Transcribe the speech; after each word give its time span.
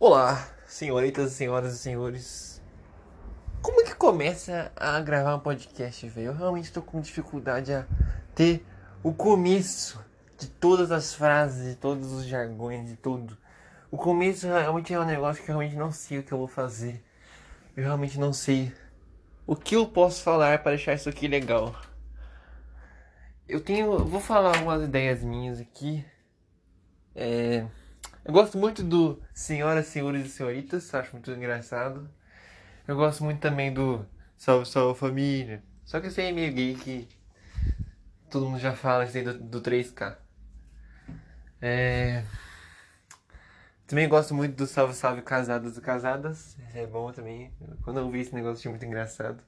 Olá, 0.00 0.48
senhoritas, 0.64 1.32
senhoras 1.32 1.74
e 1.74 1.78
senhores. 1.78 2.62
Como 3.60 3.80
é 3.80 3.84
que 3.84 3.96
começa 3.96 4.70
a 4.76 5.00
gravar 5.00 5.34
um 5.34 5.40
podcast, 5.40 6.08
velho? 6.08 6.28
Eu 6.28 6.34
realmente 6.34 6.66
estou 6.66 6.84
com 6.84 7.00
dificuldade 7.00 7.72
a 7.72 7.84
ter 8.32 8.64
o 9.02 9.12
começo 9.12 10.00
de 10.38 10.46
todas 10.46 10.92
as 10.92 11.12
frases, 11.12 11.70
de 11.70 11.74
todos 11.74 12.12
os 12.12 12.24
jargões, 12.24 12.88
de 12.88 12.94
tudo. 12.94 13.36
O 13.90 13.96
começo 13.96 14.46
realmente 14.46 14.94
é 14.94 15.00
um 15.00 15.04
negócio 15.04 15.42
que 15.42 15.50
eu 15.50 15.58
realmente 15.58 15.76
não 15.76 15.90
sei 15.90 16.20
o 16.20 16.22
que 16.22 16.30
eu 16.30 16.38
vou 16.38 16.46
fazer. 16.46 17.02
Eu 17.76 17.82
realmente 17.82 18.20
não 18.20 18.32
sei 18.32 18.72
o 19.48 19.56
que 19.56 19.74
eu 19.74 19.84
posso 19.84 20.22
falar 20.22 20.62
para 20.62 20.76
deixar 20.76 20.94
isso 20.94 21.08
aqui 21.08 21.26
legal. 21.26 21.74
Eu 23.48 23.60
tenho, 23.60 23.98
vou 24.04 24.20
falar 24.20 24.58
algumas 24.58 24.80
ideias 24.80 25.24
minhas 25.24 25.58
aqui. 25.58 26.06
É, 27.16 27.66
eu 28.28 28.34
gosto 28.34 28.58
muito 28.58 28.82
do 28.82 29.22
Senhoras, 29.32 29.86
Senhores 29.86 30.26
e 30.26 30.28
Senhoritas, 30.28 30.94
acho 30.94 31.12
muito 31.12 31.32
engraçado. 31.32 32.10
Eu 32.86 32.94
gosto 32.94 33.24
muito 33.24 33.40
também 33.40 33.72
do 33.72 34.04
Salve, 34.36 34.66
Salve 34.66 35.00
Família. 35.00 35.62
Só 35.82 35.98
que 35.98 36.08
isso 36.08 36.20
aí 36.20 36.26
é 36.26 36.32
meio 36.32 36.52
gay 36.52 36.74
que 36.74 37.08
todo 38.30 38.44
mundo 38.44 38.58
já 38.58 38.76
fala 38.76 39.06
isso 39.06 39.16
aí 39.16 39.24
do, 39.24 39.32
do 39.38 39.62
3K. 39.62 40.18
É... 41.62 42.22
Também 43.86 44.06
gosto 44.06 44.34
muito 44.34 44.54
do 44.56 44.66
Salve 44.66 44.92
Salve 44.92 45.22
Casados 45.22 45.78
e 45.78 45.80
Casadas. 45.80 46.54
É 46.74 46.86
bom 46.86 47.10
também. 47.10 47.50
Quando 47.82 47.98
eu 48.00 48.10
vi 48.10 48.20
esse 48.20 48.34
negócio 48.34 48.58
achei 48.58 48.70
muito 48.70 48.84
engraçado. 48.84 49.42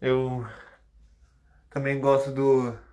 Eu 0.00 0.46
também 1.68 2.00
gosto 2.00 2.32
do. 2.32 2.87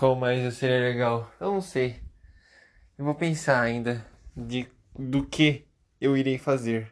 Qual 0.00 0.16
mais 0.16 0.54
seria 0.54 0.80
legal? 0.80 1.30
Eu 1.38 1.52
não 1.52 1.60
sei. 1.60 2.00
Eu 2.96 3.04
vou 3.04 3.14
pensar 3.14 3.60
ainda 3.60 4.02
de 4.34 4.66
do 4.98 5.26
que 5.26 5.66
eu 6.00 6.16
irei 6.16 6.38
fazer. 6.38 6.90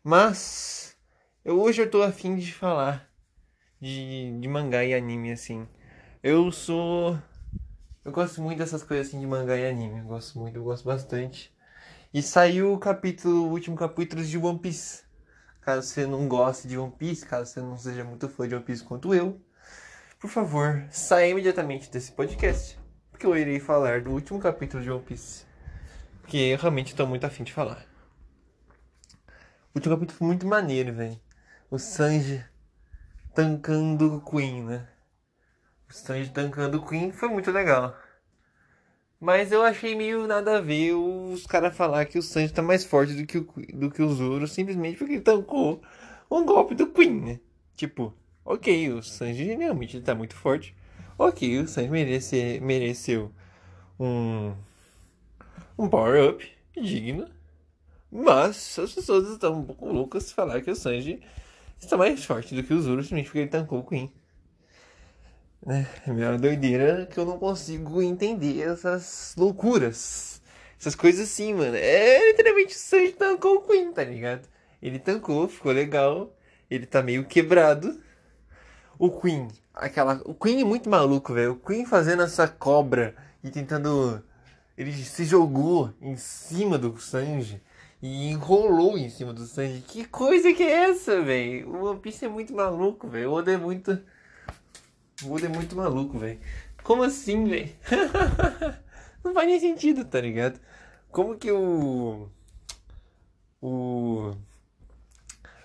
Mas 0.00 0.96
eu, 1.44 1.60
hoje 1.60 1.82
eu 1.82 1.90
tô 1.90 2.04
afim 2.04 2.36
de 2.36 2.52
falar 2.52 3.10
de, 3.80 4.38
de 4.38 4.46
mangá 4.46 4.84
e 4.84 4.94
anime 4.94 5.32
assim. 5.32 5.66
Eu 6.22 6.52
sou 6.52 7.18
eu 8.04 8.12
gosto 8.12 8.40
muito 8.40 8.58
dessas 8.58 8.84
coisas 8.84 9.08
assim 9.08 9.18
de 9.18 9.26
mangá 9.26 9.56
e 9.56 9.66
anime. 9.66 9.98
Eu 9.98 10.04
gosto 10.04 10.38
muito, 10.38 10.54
eu 10.54 10.62
gosto 10.62 10.84
bastante. 10.84 11.52
E 12.14 12.22
saiu 12.22 12.72
o 12.72 12.78
capítulo, 12.78 13.48
o 13.48 13.50
último 13.50 13.74
capítulo 13.74 14.22
de 14.22 14.38
One 14.38 14.60
Piece. 14.60 15.02
Caso 15.60 15.88
você 15.88 16.06
não 16.06 16.28
goste 16.28 16.68
de 16.68 16.78
One 16.78 16.92
Piece, 16.96 17.26
caso 17.26 17.50
você 17.50 17.60
não 17.60 17.76
seja 17.76 18.04
muito 18.04 18.28
fã 18.28 18.46
de 18.46 18.54
One 18.54 18.64
Piece 18.64 18.84
quanto 18.84 19.12
eu, 19.12 19.44
por 20.18 20.30
favor, 20.30 20.86
saia 20.90 21.28
imediatamente 21.28 21.90
desse 21.90 22.10
podcast. 22.10 22.78
Porque 23.10 23.26
eu 23.26 23.36
irei 23.36 23.60
falar 23.60 24.00
do 24.00 24.10
último 24.10 24.40
capítulo 24.40 24.82
de 24.82 24.90
One 24.90 25.02
Piece. 25.02 25.44
Porque 26.22 26.38
eu 26.38 26.58
realmente 26.58 26.88
estou 26.88 27.06
muito 27.06 27.24
afim 27.24 27.44
de 27.44 27.52
falar. 27.52 27.86
O 29.74 29.78
último 29.78 29.94
capítulo 29.94 30.18
foi 30.18 30.26
muito 30.26 30.46
maneiro, 30.46 30.92
velho. 30.92 31.20
O 31.70 31.78
Sanji 31.78 32.44
tancando 33.34 34.16
o 34.16 34.20
Queen, 34.20 34.64
né? 34.64 34.88
O 35.88 35.92
Sanji 35.92 36.30
tancando 36.30 36.78
o 36.78 36.86
Queen 36.86 37.12
foi 37.12 37.28
muito 37.28 37.50
legal. 37.50 37.94
Mas 39.20 39.52
eu 39.52 39.62
achei 39.62 39.94
meio 39.94 40.26
nada 40.26 40.56
a 40.58 40.60
ver 40.60 40.94
os 40.94 41.46
caras 41.46 41.76
falar 41.76 42.06
que 42.06 42.18
o 42.18 42.22
Sanji 42.22 42.52
tá 42.52 42.62
mais 42.62 42.84
forte 42.84 43.14
do 43.14 43.26
que 43.26 43.38
o, 43.38 43.46
do 43.74 43.90
que 43.90 44.02
o 44.02 44.08
Zoro 44.14 44.48
simplesmente 44.48 44.98
porque 44.98 45.14
ele 45.14 45.22
tancou 45.22 45.82
um 46.30 46.44
golpe 46.44 46.74
do 46.74 46.86
Queen, 46.88 47.20
né? 47.20 47.40
Tipo, 47.74 48.14
ok, 48.46 48.92
o 48.92 49.02
Sanji 49.02 49.54
realmente 49.54 50.00
tá 50.00 50.14
muito 50.14 50.34
forte. 50.34 50.74
Ok, 51.18 51.58
o 51.60 51.68
Sanji 51.68 51.90
merece, 51.90 52.60
mereceu 52.60 53.32
um, 53.98 54.54
um 55.76 55.88
power-up 55.88 56.46
digno. 56.80 57.28
Mas 58.10 58.78
as 58.78 58.92
pessoas 58.92 59.28
estão 59.28 59.60
um 59.60 59.64
pouco 59.64 59.86
loucas 59.86 60.30
falar 60.32 60.62
que 60.62 60.70
o 60.70 60.76
Sanji 60.76 61.20
está 61.78 61.96
mais 61.96 62.24
forte 62.24 62.54
do 62.54 62.62
que 62.62 62.72
o 62.72 62.80
Zoro 62.80 63.02
simplesmente 63.02 63.26
porque 63.26 63.38
ele 63.40 63.48
tancou 63.48 63.80
o 63.80 63.84
Queen. 63.84 64.12
Né? 65.64 65.86
É 66.06 66.12
minha 66.12 66.38
doideira 66.38 67.06
que 67.06 67.18
eu 67.18 67.26
não 67.26 67.38
consigo 67.38 68.00
entender 68.00 68.60
essas 68.60 69.34
loucuras. 69.36 70.40
Essas 70.78 70.94
coisas 70.94 71.28
assim, 71.28 71.52
mano. 71.54 71.76
É 71.76 72.30
literalmente 72.30 72.74
o 72.74 72.78
Sanji 72.78 73.12
tancou 73.12 73.56
o 73.56 73.62
Queen, 73.62 73.92
tá 73.92 74.04
ligado? 74.04 74.48
Ele 74.80 74.98
tancou, 74.98 75.48
ficou 75.48 75.72
legal. 75.72 76.34
Ele 76.70 76.86
tá 76.86 77.02
meio 77.02 77.24
quebrado. 77.24 78.00
O 78.98 79.10
Queen, 79.10 79.48
aquela. 79.74 80.20
O 80.24 80.34
Queen 80.34 80.62
é 80.62 80.64
muito 80.64 80.88
maluco, 80.88 81.34
velho. 81.34 81.52
O 81.52 81.56
Queen 81.56 81.84
fazendo 81.84 82.22
essa 82.22 82.48
cobra 82.48 83.14
e 83.42 83.50
tentando. 83.50 84.22
Ele 84.76 84.92
se 84.92 85.24
jogou 85.24 85.92
em 86.00 86.16
cima 86.16 86.76
do 86.78 86.98
Sanji 86.98 87.62
e 88.02 88.28
enrolou 88.28 88.96
em 88.98 89.08
cima 89.08 89.32
do 89.32 89.46
Sanji. 89.46 89.82
Que 89.86 90.04
coisa 90.04 90.52
que 90.52 90.62
é 90.62 90.90
essa, 90.90 91.22
velho? 91.22 91.70
O 91.70 91.84
One 91.84 92.00
Piece 92.00 92.24
é 92.24 92.28
muito 92.28 92.54
maluco, 92.54 93.08
velho. 93.08 93.30
O 93.30 93.34
Oda 93.34 93.52
é 93.52 93.56
muito. 93.56 93.98
O 95.24 95.32
Oda 95.32 95.46
é 95.46 95.48
muito 95.48 95.74
maluco, 95.76 96.18
velho. 96.18 96.38
Como 96.82 97.02
assim, 97.02 97.44
velho? 97.44 97.70
Não 99.24 99.34
faz 99.34 99.48
nem 99.48 99.58
sentido, 99.58 100.04
tá 100.04 100.20
ligado? 100.20 100.60
Como 101.10 101.36
que 101.36 101.50
o. 101.50 102.28
O. 103.60 104.34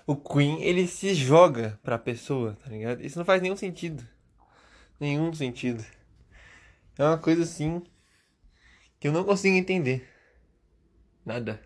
O 0.06 0.16
Queen, 0.16 0.62
ele 0.62 0.86
se 0.86 1.14
joga 1.14 1.78
pra 1.82 1.98
pessoa, 1.98 2.56
tá 2.62 2.70
ligado? 2.70 3.04
Isso 3.04 3.18
não 3.18 3.24
faz 3.24 3.40
nenhum 3.40 3.56
sentido. 3.56 4.06
Nenhum 4.98 5.32
sentido. 5.32 5.84
É 6.98 7.04
uma 7.04 7.18
coisa 7.18 7.42
assim. 7.42 7.82
Que 8.98 9.08
eu 9.08 9.12
não 9.12 9.24
consigo 9.24 9.56
entender. 9.56 10.08
Nada. 11.24 11.62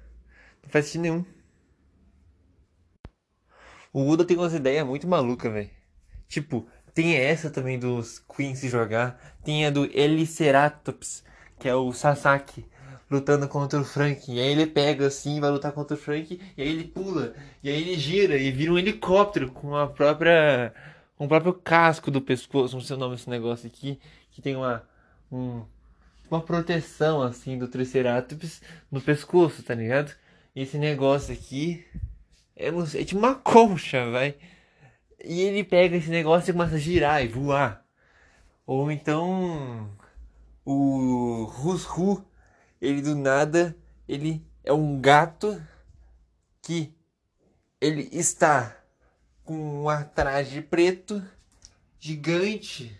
Não 0.63 0.71
faz 0.71 0.87
sentido 0.87 1.03
nenhum. 1.03 1.25
O 3.93 4.07
Oda 4.11 4.25
tem 4.25 4.37
umas 4.37 4.53
ideias 4.53 4.87
muito 4.87 5.09
malucas, 5.09 5.51
velho. 5.51 5.71
Tipo, 6.29 6.69
tem 6.93 7.17
essa 7.17 7.51
também 7.51 7.79
dos 7.79 8.19
Queen 8.19 8.55
se 8.55 8.69
jogar. 8.69 9.39
Tem 9.43 9.65
a 9.65 9.71
do 9.71 9.85
Eliceratops, 9.87 11.25
que 11.59 11.69
é 11.69 11.75
o 11.75 11.93
Sasaki 11.93 12.67
lutando 13.11 13.49
contra 13.49 13.81
o 13.81 13.85
Frank. 13.85 14.33
E 14.33 14.41
aí 14.41 14.53
ele 14.53 14.67
pega 14.67 15.07
assim, 15.07 15.41
vai 15.41 15.51
lutar 15.51 15.73
contra 15.73 15.97
o 15.97 15.99
Frank, 15.99 16.41
e 16.57 16.63
aí 16.63 16.69
ele 16.69 16.85
pula, 16.85 17.35
e 17.63 17.69
aí 17.69 17.81
ele 17.81 17.99
gira 17.99 18.37
e 18.37 18.51
vira 18.51 18.73
um 18.73 18.79
helicóptero 18.79 19.51
com 19.51 19.77
a 19.77 19.87
própria 19.87 20.75
com 21.17 21.25
o 21.25 21.29
próprio 21.29 21.55
casco 21.55 22.11
do 22.11 22.21
pescoço, 22.21 22.75
não 22.77 22.83
sei 22.83 22.95
o 22.97 22.99
nome 22.99 23.17
desse 23.17 23.31
negócio 23.31 23.67
aqui, 23.67 23.99
que 24.31 24.43
tem 24.43 24.55
uma 24.55 24.83
um, 25.33 25.63
uma 26.31 26.41
proteção 26.41 27.23
assim 27.23 27.59
do 27.59 27.69
Triceratops 27.69 28.63
no 28.91 29.01
pescoço, 29.01 29.63
tá 29.63 29.75
ligado? 29.75 30.15
E 30.55 30.63
esse 30.63 30.79
negócio 30.79 31.33
aqui 31.33 31.85
é, 32.57 32.69
é 32.69 33.05
tipo 33.05 33.19
uma 33.19 33.35
concha, 33.35 34.11
vai. 34.11 34.35
E 35.25 35.41
ele 35.43 35.65
pega 35.65 35.97
esse 35.97 36.11
negócio 36.11 36.51
e 36.51 36.53
começa 36.53 36.77
a 36.77 36.79
girar 36.79 37.25
e 37.25 37.29
voar. 37.29 37.85
Ou 38.67 38.91
então 38.91 39.91
o 40.65 41.45
Rusru, 41.45 42.25
ele 42.81 43.03
do 43.03 43.15
nada, 43.15 43.77
ele 44.09 44.45
é 44.65 44.73
um 44.73 45.01
gato 45.01 45.61
que 46.63 46.95
ele 47.81 48.09
está 48.13 48.77
com 49.45 49.87
um 49.87 50.05
traje 50.15 50.61
preto 50.61 51.23
gigante 51.99 52.99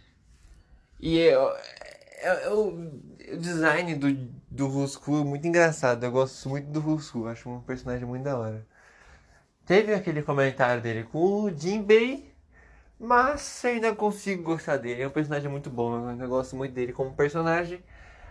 e 1.01 1.19
é, 1.19 1.33
é, 1.33 2.45
é 2.45 2.51
o, 2.51 2.69
o 2.69 3.37
design 3.37 3.95
do, 3.95 4.13
do 4.51 4.67
Rusku 4.67 5.13
muito 5.25 5.47
engraçado. 5.47 6.05
Eu 6.05 6.11
gosto 6.11 6.49
muito 6.49 6.69
do 6.71 6.81
Rusku, 6.81 7.27
acho 7.27 7.49
um 7.51 7.61
personagem 7.61 8.07
muito 8.07 8.25
da 8.25 8.39
hora. 8.39 8.67
Teve 9.65 9.93
aquele 9.93 10.23
comentário 10.23 10.81
dele 10.81 11.05
com 11.05 11.43
o 11.43 11.51
Jinbei, 11.51 12.33
mas 12.99 13.65
ainda 13.65 13.95
consigo 13.95 14.43
gostar 14.43 14.77
dele. 14.77 15.03
É 15.03 15.09
um 15.09 15.11
personagem 15.11 15.51
muito 15.51 15.69
bom, 15.69 16.11
eu 16.11 16.29
gosto 16.29 16.57
muito 16.57 16.73
dele 16.73 16.93
como 16.93 17.15
personagem. 17.15 17.83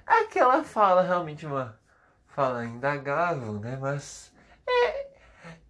Aquela 0.05 0.63
fala 0.63 1.01
realmente 1.01 1.45
uma 1.45 1.79
fala 2.27 2.65
indagável, 2.65 3.53
né? 3.53 3.77
Mas 3.79 4.31
é, 4.67 5.07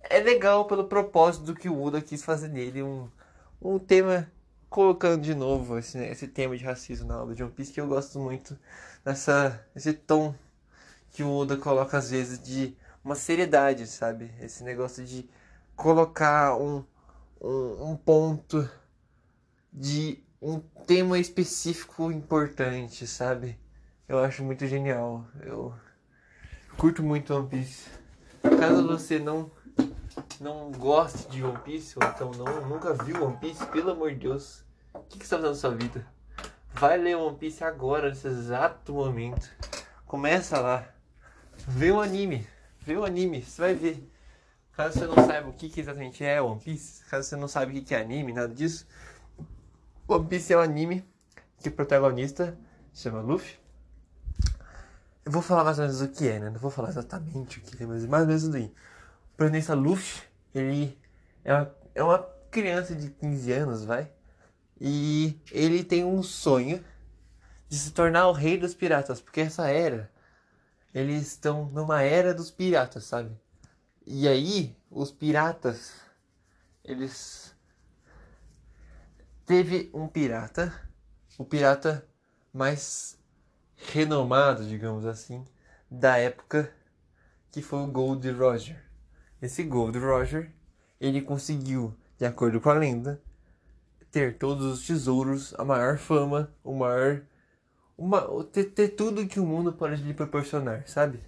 é 0.04 0.20
legal 0.20 0.66
pelo 0.66 0.88
propósito 0.88 1.46
do 1.46 1.56
que 1.56 1.70
o 1.70 1.82
Uda 1.82 2.02
quis 2.02 2.24
fazer 2.24 2.50
nele. 2.50 2.84
Um, 2.84 3.10
um 3.62 3.80
tema, 3.80 4.30
colocando 4.70 5.22
de 5.22 5.34
novo 5.34 5.78
esse, 5.78 5.98
esse 6.00 6.28
tema 6.28 6.58
de 6.58 6.64
racismo 6.64 7.08
na 7.08 7.22
obra 7.22 7.36
de 7.36 7.44
One 7.44 7.52
Piece, 7.52 7.72
que 7.72 7.80
eu 7.80 7.88
gosto 7.88 8.20
muito 8.20 8.58
dessa, 9.04 9.66
esse 9.76 9.94
tom 9.94 10.36
que 11.12 11.24
o 11.24 11.32
Oda 11.32 11.56
coloca 11.56 11.98
às 11.98 12.10
vezes 12.12 12.40
de 12.42 12.76
uma 13.04 13.16
seriedade, 13.16 13.88
sabe? 13.88 14.34
Esse 14.42 14.64
negócio 14.64 15.06
de 15.06 15.30
colocar 15.76 16.58
um, 16.58 16.84
um, 17.40 17.92
um 17.92 17.96
ponto 17.96 18.70
de 19.72 20.24
um 20.42 20.60
tema 20.60 21.18
específico 21.20 22.12
importante, 22.12 23.08
sabe? 23.08 23.58
Eu 24.08 24.20
acho 24.20 24.44
muito 24.44 24.68
genial. 24.68 25.26
Eu 25.42 25.74
curto 26.78 27.02
muito 27.02 27.34
One 27.34 27.50
Piece. 27.50 27.90
Caso 28.60 28.88
você 28.88 29.18
não 29.18 29.50
não 30.40 30.72
goste 30.72 31.28
de 31.30 31.44
One 31.44 31.58
Piece 31.60 31.98
ou 31.98 32.08
então 32.08 32.32
não 32.32 32.68
nunca 32.68 32.94
viu 32.94 33.26
One 33.26 33.38
Piece, 33.38 33.66
pelo 33.68 33.92
amor 33.92 34.12
de 34.12 34.20
Deus, 34.20 34.64
O 34.94 35.00
que, 35.00 35.18
que 35.18 35.26
você 35.26 35.36
tá 35.36 35.42
fazendo 35.42 35.54
na 35.54 35.60
sua 35.60 35.72
vida? 35.72 36.06
Vai 36.72 36.98
ler 37.00 37.16
One 37.16 37.36
Piece 37.36 37.64
agora, 37.64 38.10
nesse 38.10 38.28
exato 38.28 38.94
momento. 38.94 39.50
Começa 40.06 40.60
lá. 40.60 40.88
Vê 41.68 41.92
o 41.92 42.00
anime. 42.00 42.48
Vê 42.82 42.96
o 42.96 43.06
anime, 43.06 43.42
você 43.42 43.60
vai 43.60 43.74
ver. 43.74 44.08
Caso 44.74 45.00
você 45.00 45.08
não 45.08 45.16
saiba 45.16 45.50
o 45.50 45.54
que, 45.54 45.68
que 45.68 45.80
exatamente 45.80 46.24
é 46.24 46.40
One 46.40 46.62
Piece, 46.62 47.04
caso 47.06 47.28
você 47.28 47.36
não 47.36 47.48
saiba 47.48 47.72
o 47.72 47.74
que, 47.74 47.82
que 47.82 47.96
é 47.96 48.02
anime, 48.02 48.34
nada 48.34 48.54
disso. 48.54 48.86
One 50.08 50.28
Piece 50.28 50.54
é 50.54 50.58
um 50.58 50.62
anime 50.62 51.04
que 51.60 51.70
o 51.70 51.72
protagonista 51.72 52.56
chama 52.94 53.22
Luffy. 53.22 53.65
Eu 55.26 55.32
vou 55.32 55.42
falar 55.42 55.64
mais 55.64 55.80
ou 55.80 55.86
menos 55.86 56.02
o 56.02 56.08
que 56.08 56.28
é, 56.28 56.40
né? 56.40 56.52
Não 56.52 56.60
vou 56.60 56.70
falar 56.70 56.90
exatamente 56.90 57.58
o 57.58 57.62
que 57.64 57.82
é, 57.82 57.88
mas 57.88 58.06
mais 58.06 58.22
ou 58.22 58.28
menos 58.28 58.48
daí. 58.48 58.66
O 59.34 59.38
protagonista 59.38 59.74
Luffy, 59.74 60.22
ele 60.54 60.96
é 61.44 61.52
uma, 61.52 61.76
é 61.96 62.04
uma 62.04 62.20
criança 62.52 62.96
de 62.96 63.10
15 63.10 63.52
anos, 63.52 63.84
vai? 63.84 64.12
E 64.80 65.40
ele 65.52 65.84
tem 65.84 66.06
um 66.06 66.22
sonho 66.22 66.84
de 67.68 67.76
se 67.76 67.92
tornar 67.92 68.28
o 68.28 68.34
rei 68.34 68.56
dos 68.56 68.76
piratas, 68.76 69.20
porque 69.20 69.42
essa 69.42 69.68
era, 69.68 70.12
eles 70.94 71.26
estão 71.28 71.66
numa 71.70 72.04
era 72.04 72.32
dos 72.32 72.52
piratas, 72.52 73.06
sabe? 73.06 73.32
E 74.06 74.28
aí, 74.28 74.78
os 74.92 75.12
piratas, 75.12 75.94
eles. 76.84 77.56
Teve 79.44 79.90
um 79.92 80.08
pirata, 80.08 80.72
o 81.38 81.44
pirata 81.44 82.08
mais 82.54 83.18
renomado, 83.92 84.66
digamos 84.66 85.06
assim, 85.06 85.46
da 85.90 86.18
época, 86.18 86.72
que 87.52 87.62
foi 87.62 87.80
o 87.80 87.88
Gold 87.88 88.30
Roger. 88.32 88.84
Esse 89.42 89.64
Gold 89.64 89.98
Roger, 90.00 90.52
ele 91.00 91.22
conseguiu, 91.22 91.96
de 92.18 92.26
acordo 92.26 92.60
com 92.60 92.70
a 92.70 92.74
lenda, 92.74 93.22
ter 94.12 94.38
todos 94.38 94.66
os 94.66 94.88
tesouros, 94.88 95.54
a 95.58 95.66
maior 95.66 95.98
fama, 95.98 96.54
o 96.64 96.74
maior. 96.74 97.22
Uma, 97.98 98.44
ter, 98.46 98.66
ter 98.66 98.90
tudo 98.90 99.28
que 99.28 99.40
o 99.40 99.46
mundo 99.46 99.72
pode 99.74 100.02
lhe 100.02 100.14
proporcionar, 100.14 100.88
sabe? 100.88 101.20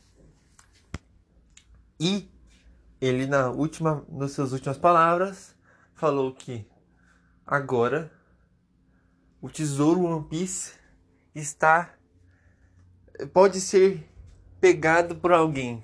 E 2.00 2.30
ele, 3.00 3.26
na 3.26 3.50
última, 3.50 4.06
nas 4.10 4.32
suas 4.32 4.52
últimas 4.52 4.78
palavras, 4.78 5.56
falou 5.94 6.34
que 6.34 6.66
agora 7.46 8.12
o 9.42 9.50
tesouro 9.50 10.04
One 10.04 10.28
Piece 10.28 10.74
está 11.34 11.97
pode 13.34 13.62
ser 13.62 14.08
pegado 14.60 15.16
por 15.16 15.32
alguém. 15.32 15.84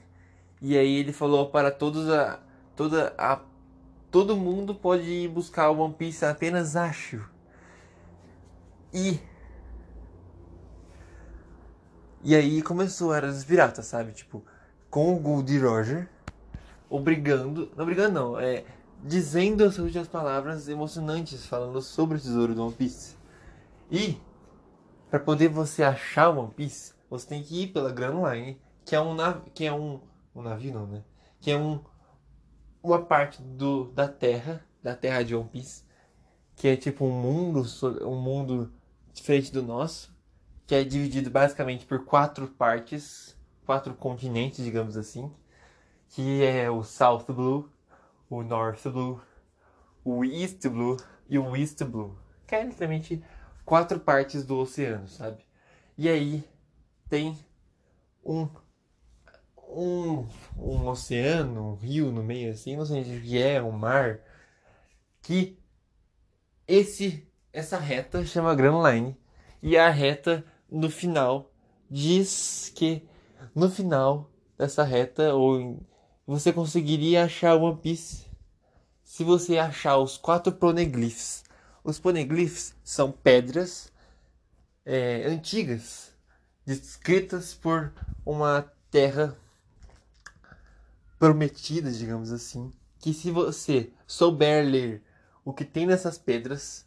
E 0.62 0.78
aí 0.78 0.98
ele 0.98 1.12
falou 1.14 1.50
para 1.50 1.72
todos 1.72 2.10
a 2.10 2.40
toda 2.76 3.14
a 3.18 3.40
todo 4.10 4.38
mundo 4.38 4.76
pode 4.76 5.04
ir 5.04 5.28
buscar 5.28 5.70
o 5.70 5.80
One 5.80 5.94
Piece, 5.94 6.26
apenas 6.26 6.76
acho. 6.76 7.24
E 8.94 9.20
e 12.24 12.36
aí 12.36 12.62
começou 12.62 13.12
a 13.12 13.18
era 13.18 13.28
dos 13.32 13.44
piratas, 13.44 13.86
sabe? 13.86 14.14
Tipo, 14.14 14.44
com 14.90 15.16
o 15.16 15.20
Gold 15.20 15.60
Roger 15.60 16.10
obrigando, 16.90 17.72
não 17.76 17.84
obrigando 17.84 18.14
não, 18.14 18.40
é 18.40 18.64
dizendo 19.04 19.66
as 19.66 19.78
últimas 19.80 20.08
palavras 20.08 20.70
emocionantes 20.70 21.46
falando 21.46 21.82
sobre 21.82 22.18
o 22.18 22.22
tesouro 22.22 22.54
do 22.56 22.64
One 22.64 22.74
Piece. 22.74 23.16
E 23.92 24.18
para 25.10 25.20
poder 25.20 25.50
você 25.50 25.84
achar 25.84 26.30
o 26.30 26.40
One 26.40 26.52
Piece, 26.56 26.94
você 27.14 27.28
tem 27.28 27.44
que 27.44 27.64
ir 27.64 27.68
pela 27.68 27.92
Grand 27.92 28.28
Line, 28.28 28.60
que 28.84 28.96
é 28.96 29.00
um 29.00 29.14
navio, 29.14 29.44
que 29.54 29.66
é 29.66 29.72
um, 29.72 30.02
um 30.36 30.42
navio 30.42 30.74
não, 30.74 30.88
né? 30.88 31.04
Que 31.40 31.52
é 31.52 31.58
um 31.58 31.84
uma 32.82 33.06
parte 33.06 33.40
do 33.42 33.86
da 33.92 34.08
Terra, 34.08 34.66
da 34.82 34.96
Terra 34.96 35.24
de 35.24 35.36
One 35.36 35.48
Piece, 35.48 35.84
que 36.56 36.68
é 36.68 36.76
tipo 36.76 37.06
um 37.06 37.12
mundo, 37.12 37.64
um 38.02 38.20
mundo 38.20 38.74
diferente 39.14 39.54
do 39.54 39.62
nosso, 39.62 40.12
que 40.66 40.74
é 40.74 40.84
dividido 40.84 41.30
basicamente 41.30 41.86
por 41.86 42.04
quatro 42.04 42.48
partes, 42.48 43.38
quatro 43.64 43.94
continentes, 43.94 44.66
digamos 44.66 44.98
assim, 44.98 45.32
que 46.10 46.44
é 46.44 46.70
o 46.70 46.84
South 46.84 47.26
Blue, 47.28 47.70
o 48.28 48.42
North 48.42 48.84
Blue, 48.88 49.22
o 50.04 50.26
East 50.26 50.68
Blue 50.68 50.98
e 51.30 51.38
o 51.38 51.52
West 51.52 51.82
Blue, 51.84 52.18
que 52.48 52.56
é 52.56 52.64
literalmente 52.64 53.24
quatro 53.64 54.00
partes 54.00 54.44
do 54.44 54.58
oceano, 54.58 55.08
sabe? 55.08 55.46
E 55.96 56.10
aí 56.10 56.44
tem 57.14 57.38
um 58.26 58.50
um, 59.70 60.28
um 60.58 60.88
oceano, 60.88 61.74
um 61.74 61.76
rio 61.76 62.12
no 62.12 62.24
meio 62.24 62.52
assim, 62.52 62.76
não 62.76 62.88
sei 62.88 63.02
o 63.02 63.22
que 63.22 63.40
é, 63.40 63.62
um 63.62 63.72
mar, 63.72 64.20
que 65.22 65.56
esse 66.68 67.28
essa 67.52 67.78
reta 67.78 68.26
chama 68.26 68.56
Grand 68.56 68.82
Line 68.82 69.16
e 69.62 69.78
a 69.78 69.92
reta 69.92 70.44
no 70.68 70.90
final 70.90 71.52
diz 71.88 72.72
que 72.74 73.08
no 73.54 73.70
final 73.70 74.32
dessa 74.58 74.84
reta 74.84 75.36
ou 75.36 75.86
você 76.26 76.52
conseguiria 76.52 77.26
achar 77.26 77.56
One 77.56 77.80
Piece 77.80 78.26
se 79.04 79.24
você 79.24 79.60
achar 79.60 79.98
os 79.98 80.18
quatro 80.18 80.52
poneglyphs. 80.52 81.44
Os 81.84 82.00
poneglyphs 82.00 82.76
são 82.84 83.12
pedras 83.12 83.92
é, 84.84 85.26
antigas 85.28 86.13
descritas 86.66 87.54
por 87.54 87.92
uma 88.26 88.72
terra 88.90 89.36
prometida, 91.20 91.92
digamos 91.92 92.32
assim, 92.32 92.72
que 93.00 93.14
se 93.14 93.32
você 93.32 93.92
souber 94.06 94.66
ler 94.66 95.04
o 95.44 95.54
que 95.54 95.66
tem 95.66 95.86
nessas 95.86 96.18
pedras 96.18 96.86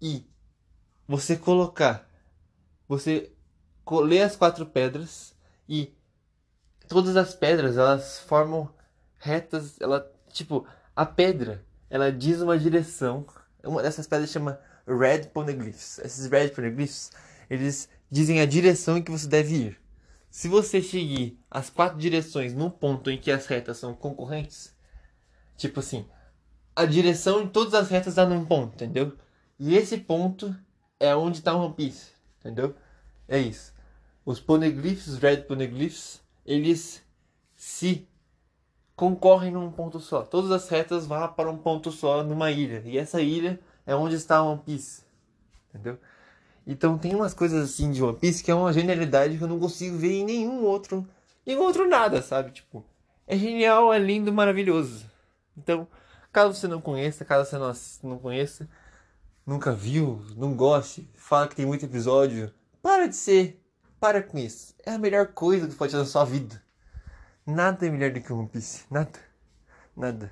e 0.00 0.26
você 1.06 1.36
colocar, 1.36 2.08
você 2.88 3.32
ler 4.02 4.22
as 4.22 4.36
quatro 4.36 4.66
pedras 4.66 5.34
e 5.68 5.94
todas 6.88 7.16
as 7.16 7.34
pedras 7.34 7.76
elas 7.76 8.18
formam 8.20 8.72
retas, 9.18 9.80
ela 9.80 10.10
tipo 10.32 10.66
a 10.94 11.06
pedra 11.06 11.64
ela 11.88 12.10
diz 12.10 12.40
uma 12.40 12.58
direção. 12.58 13.24
Uma 13.62 13.82
dessas 13.82 14.06
pedras 14.06 14.30
chama 14.30 14.58
Red 14.86 15.28
Poneglyphs. 15.28 15.98
Esses 16.00 16.26
Red 16.26 16.48
Poneglyphs 16.48 17.12
eles 17.48 17.88
dizem 18.14 18.40
a 18.40 18.46
direção 18.46 18.96
em 18.96 19.02
que 19.02 19.10
você 19.10 19.26
deve 19.26 19.56
ir. 19.56 19.80
Se 20.30 20.46
você 20.46 20.80
seguir 20.80 21.36
as 21.50 21.68
quatro 21.68 21.98
direções 21.98 22.54
num 22.54 22.70
ponto 22.70 23.10
em 23.10 23.18
que 23.18 23.28
as 23.28 23.44
retas 23.46 23.76
são 23.78 23.92
concorrentes, 23.92 24.72
tipo 25.56 25.80
assim, 25.80 26.06
a 26.76 26.84
direção 26.84 27.42
em 27.42 27.48
todas 27.48 27.74
as 27.74 27.90
retas 27.90 28.14
dá 28.14 28.24
num 28.24 28.44
ponto, 28.44 28.74
entendeu? 28.74 29.16
E 29.58 29.74
esse 29.74 29.98
ponto 29.98 30.54
é 31.00 31.12
onde 31.16 31.38
está 31.38 31.56
o 31.56 31.64
One 31.64 31.74
Piece, 31.74 32.12
entendeu? 32.38 32.76
É 33.26 33.36
isso. 33.36 33.74
Os 34.24 34.38
poneglyphs, 34.38 35.08
os 35.08 35.18
red 35.18 35.38
poneglyphs, 35.38 36.22
eles 36.46 37.02
se 37.56 38.08
concorrem 38.94 39.50
num 39.50 39.72
ponto 39.72 39.98
só. 39.98 40.22
Todas 40.22 40.52
as 40.52 40.68
retas 40.68 41.04
vão 41.04 41.26
para 41.32 41.50
um 41.50 41.58
ponto 41.58 41.90
só 41.90 42.22
numa 42.22 42.52
ilha. 42.52 42.80
E 42.86 42.96
essa 42.96 43.20
ilha 43.20 43.58
é 43.84 43.92
onde 43.92 44.14
está 44.14 44.40
One 44.40 44.62
Piece. 44.64 45.02
Entendeu? 45.70 45.98
Então 46.66 46.96
tem 46.96 47.14
umas 47.14 47.34
coisas 47.34 47.70
assim 47.70 47.90
de 47.90 48.02
One 48.02 48.16
Piece 48.16 48.42
que 48.42 48.50
é 48.50 48.54
uma 48.54 48.72
genialidade 48.72 49.36
que 49.36 49.44
eu 49.44 49.48
não 49.48 49.58
consigo 49.58 49.96
ver 49.96 50.20
em 50.20 50.24
nenhum 50.24 50.62
outro. 50.64 51.06
Nenhum 51.46 51.62
outro 51.62 51.88
nada, 51.88 52.22
sabe? 52.22 52.52
Tipo, 52.52 52.84
é 53.26 53.36
genial, 53.36 53.92
é 53.92 53.98
lindo, 53.98 54.32
maravilhoso. 54.32 55.04
Então, 55.56 55.86
caso 56.32 56.54
você 56.54 56.66
não 56.66 56.80
conheça, 56.80 57.24
caso 57.24 57.48
você 57.50 57.58
não, 57.58 58.10
não 58.10 58.18
conheça, 58.18 58.68
nunca 59.46 59.72
viu, 59.72 60.24
não 60.36 60.54
goste, 60.54 61.08
fala 61.14 61.46
que 61.46 61.54
tem 61.56 61.66
muito 61.66 61.84
episódio, 61.84 62.52
para 62.82 63.06
de 63.06 63.16
ser. 63.16 63.60
Para 63.98 64.22
com 64.22 64.36
isso. 64.36 64.74
É 64.84 64.90
a 64.90 64.98
melhor 64.98 65.28
coisa 65.28 65.66
que 65.66 65.74
pode 65.74 65.92
fazer 65.92 66.04
na 66.04 66.10
sua 66.10 66.26
vida. 66.26 66.62
Nada 67.46 67.86
é 67.86 67.90
melhor 67.90 68.10
do 68.10 68.20
que 68.20 68.30
One 68.30 68.46
Piece. 68.46 68.84
Nada. 68.90 69.18
Nada. 69.96 70.30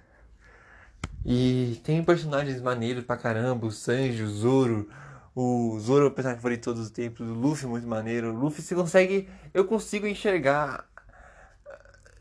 E 1.25 1.81
tem 1.83 2.05
personagens 2.05 2.61
maneiros 2.61 3.05
pra 3.05 3.17
caramba. 3.17 3.67
O 3.67 3.71
Sanji, 3.71 4.23
o 4.23 4.29
Zoro. 4.29 4.91
O 5.35 5.79
Zoro 5.81 6.05
é 6.05 6.09
o 6.09 6.11
personagem 6.11 6.41
favorito 6.41 6.61
de 6.61 6.65
todos 6.65 6.83
os 6.83 6.91
tempos. 6.91 7.29
O 7.29 7.35
Luffy 7.35 7.67
é 7.67 7.69
muito 7.69 7.87
maneiro. 7.87 8.33
O 8.33 8.39
Luffy 8.39 8.63
se 8.63 8.75
consegue... 8.75 9.29
Eu 9.53 9.65
consigo 9.65 10.07
enxergar... 10.07 10.87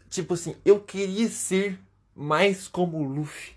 Tipo 0.10 0.34
assim, 0.34 0.56
eu 0.65 0.80
queria 0.80 1.30
ser 1.30 1.80
mais 2.15 2.68
como 2.68 2.98
o 2.98 3.03
Luffy. 3.03 3.53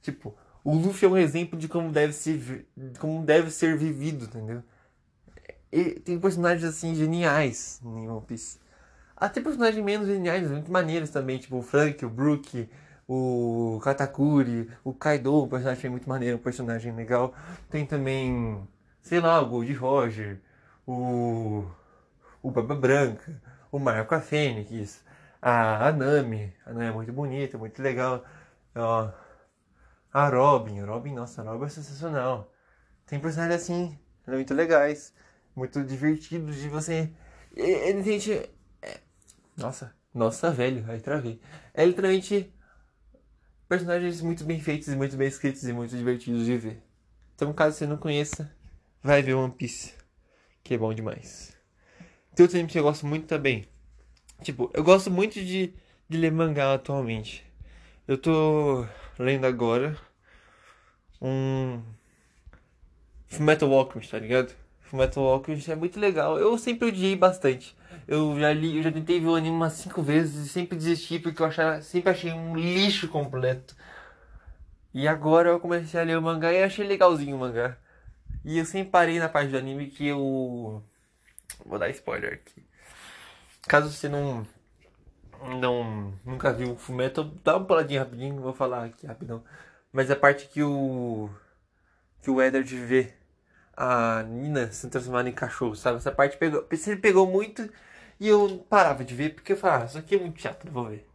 Tipo, 0.00 0.34
o 0.62 0.74
Luffy 0.74 1.06
é 1.06 1.10
um 1.10 1.16
exemplo 1.16 1.58
de 1.58 1.66
como 1.66 1.90
deve 1.90 2.12
ser, 2.12 2.66
como 2.98 3.24
deve 3.24 3.50
ser 3.50 3.76
vivido, 3.76 4.26
entendeu? 4.26 4.62
E 5.72 5.98
tem 5.98 6.18
personagens 6.20 6.64
assim 6.64 6.94
geniais 6.94 7.80
em 7.84 8.08
One 8.08 8.24
Piece. 8.24 8.58
Até 9.16 9.40
personagens 9.40 9.84
menos 9.84 10.06
geniais, 10.06 10.48
muito 10.50 10.70
maneiros 10.70 11.10
também, 11.10 11.38
tipo 11.38 11.56
o 11.56 11.62
Frank, 11.62 12.04
o 12.04 12.08
Brook, 12.08 12.68
o 13.08 13.80
Katakuri, 13.82 14.70
o 14.82 14.92
Kaido, 14.94 15.44
um 15.44 15.48
personagem 15.48 15.90
muito 15.90 16.08
maneiro, 16.08 16.36
um 16.36 16.40
personagem 16.40 16.94
legal. 16.94 17.34
Tem 17.70 17.86
também, 17.86 18.66
sei 19.02 19.20
lá, 19.20 19.40
o 19.40 19.48
Gold 19.48 19.72
Roger, 19.74 20.40
o, 20.86 21.64
o 22.42 22.50
Baba 22.50 22.74
Branca, 22.74 23.40
o 23.70 23.78
Marco 23.78 24.14
a 24.14 24.20
Fênix, 24.20 25.04
a, 25.42 25.88
a 25.88 25.92
Nami. 25.92 26.52
A 26.66 26.72
Nami 26.72 26.86
é 26.86 26.92
muito 26.92 27.12
bonita, 27.12 27.58
muito 27.58 27.82
legal. 27.82 28.24
Ó, 28.74 29.10
a 30.12 30.28
Robin, 30.28 30.80
Robin, 30.82 31.12
nossa, 31.14 31.42
a 31.42 31.44
Robin 31.44 31.66
é 31.66 31.68
sensacional. 31.68 32.52
Tem 33.06 33.20
personagens 33.20 33.62
assim, 33.62 33.98
muito 34.26 34.54
legais, 34.54 35.12
muito 35.54 35.82
divertidos 35.84 36.56
de 36.56 36.68
você. 36.68 37.12
Ele 37.56 38.02
tem. 38.02 38.50
É... 38.82 39.00
Nossa, 39.56 39.94
nossa, 40.14 40.50
velho, 40.50 40.84
aí 40.88 41.00
travei. 41.00 41.40
É 41.74 41.84
literalmente 41.84 42.53
personagens 43.68 44.20
muito 44.20 44.44
bem 44.44 44.60
feitos 44.60 44.88
e 44.88 44.96
muito 44.96 45.16
bem 45.16 45.28
escritos 45.28 45.62
e 45.64 45.72
muito 45.72 45.96
divertidos 45.96 46.44
de 46.44 46.56
ver. 46.56 46.82
Então, 47.34 47.52
caso 47.52 47.76
você 47.76 47.86
não 47.86 47.96
conheça, 47.96 48.54
vai 49.02 49.22
ver 49.22 49.34
One 49.34 49.52
Piece, 49.52 49.94
que 50.62 50.74
é 50.74 50.78
bom 50.78 50.92
demais. 50.94 51.56
Tem 52.34 52.44
outro 52.44 52.56
anime 52.56 52.70
que 52.70 52.78
eu 52.78 52.82
gosto 52.82 53.06
muito 53.06 53.26
também. 53.26 53.66
Tipo, 54.42 54.70
eu 54.74 54.84
gosto 54.84 55.10
muito 55.10 55.34
de, 55.34 55.72
de 56.08 56.18
ler 56.18 56.32
mangá 56.32 56.74
atualmente. 56.74 57.44
Eu 58.06 58.18
tô 58.18 58.86
lendo 59.18 59.46
agora 59.46 59.96
um 61.20 61.80
Fullmetal 63.26 63.72
Alchemist, 63.72 64.10
tá 64.10 64.18
ligado? 64.18 64.54
Fullmetal 64.80 65.24
Alchemist 65.24 65.70
é 65.70 65.76
muito 65.76 65.98
legal. 65.98 66.38
Eu 66.38 66.58
sempre 66.58 66.88
odiei 66.88 67.16
bastante. 67.16 67.76
Eu 68.06 68.38
já 68.38 68.52
li, 68.52 68.76
eu 68.76 68.82
já 68.82 68.92
tentei 68.92 69.20
ver 69.20 69.28
o 69.28 69.34
anime 69.34 69.56
umas 69.56 69.74
5 69.74 70.02
vezes 70.02 70.46
e 70.46 70.48
sempre 70.48 70.76
desisti 70.76 71.18
porque 71.18 71.40
eu 71.42 71.46
achava, 71.46 71.80
sempre 71.82 72.10
achei 72.10 72.32
um 72.32 72.56
lixo 72.56 73.08
completo. 73.08 73.74
E 74.92 75.08
agora 75.08 75.50
eu 75.50 75.60
comecei 75.60 76.00
a 76.00 76.04
ler 76.04 76.18
o 76.18 76.22
mangá 76.22 76.52
e 76.52 76.62
achei 76.62 76.86
legalzinho 76.86 77.36
o 77.36 77.38
mangá. 77.40 77.76
E 78.44 78.58
eu 78.58 78.64
sempre 78.64 78.90
parei 78.90 79.18
na 79.18 79.28
parte 79.28 79.50
do 79.50 79.58
anime 79.58 79.88
que 79.88 80.06
eu. 80.06 80.82
Vou 81.64 81.78
dar 81.78 81.90
spoiler 81.90 82.34
aqui. 82.34 82.64
Caso 83.66 83.90
você 83.90 84.08
não. 84.08 84.46
Não. 85.60 86.14
Nunca 86.24 86.52
viu 86.52 86.72
o 86.72 86.76
Fullmetal, 86.76 87.24
dá 87.42 87.56
uma 87.56 87.66
puladinha 87.66 88.00
rapidinho, 88.00 88.40
vou 88.40 88.52
falar 88.52 88.84
aqui 88.84 89.06
rapidão. 89.06 89.42
Mas 89.92 90.10
a 90.10 90.16
parte 90.16 90.46
que 90.48 90.62
o. 90.62 91.30
Que 92.22 92.30
o 92.30 92.40
Edward 92.40 92.76
vê 92.76 93.14
a 93.76 94.22
Nina 94.22 94.70
se 94.72 94.88
transformando 94.88 95.28
em 95.28 95.32
cachorro, 95.32 95.74
sabe? 95.74 95.98
Essa 95.98 96.12
parte 96.12 96.36
pegou. 96.36 96.66
Ele 96.70 96.96
pegou 96.96 97.26
muito 97.26 97.68
e 98.20 98.28
eu 98.28 98.64
parava 98.68 99.04
de 99.04 99.14
ver 99.14 99.34
porque 99.34 99.52
eu 99.52 99.56
falava, 99.56 99.84
ah, 99.84 99.86
isso 99.86 99.98
aqui 99.98 100.14
é 100.14 100.18
muito 100.18 100.40
chato, 100.40 100.64
não 100.64 100.72
vou 100.72 100.86
ver. 100.86 101.06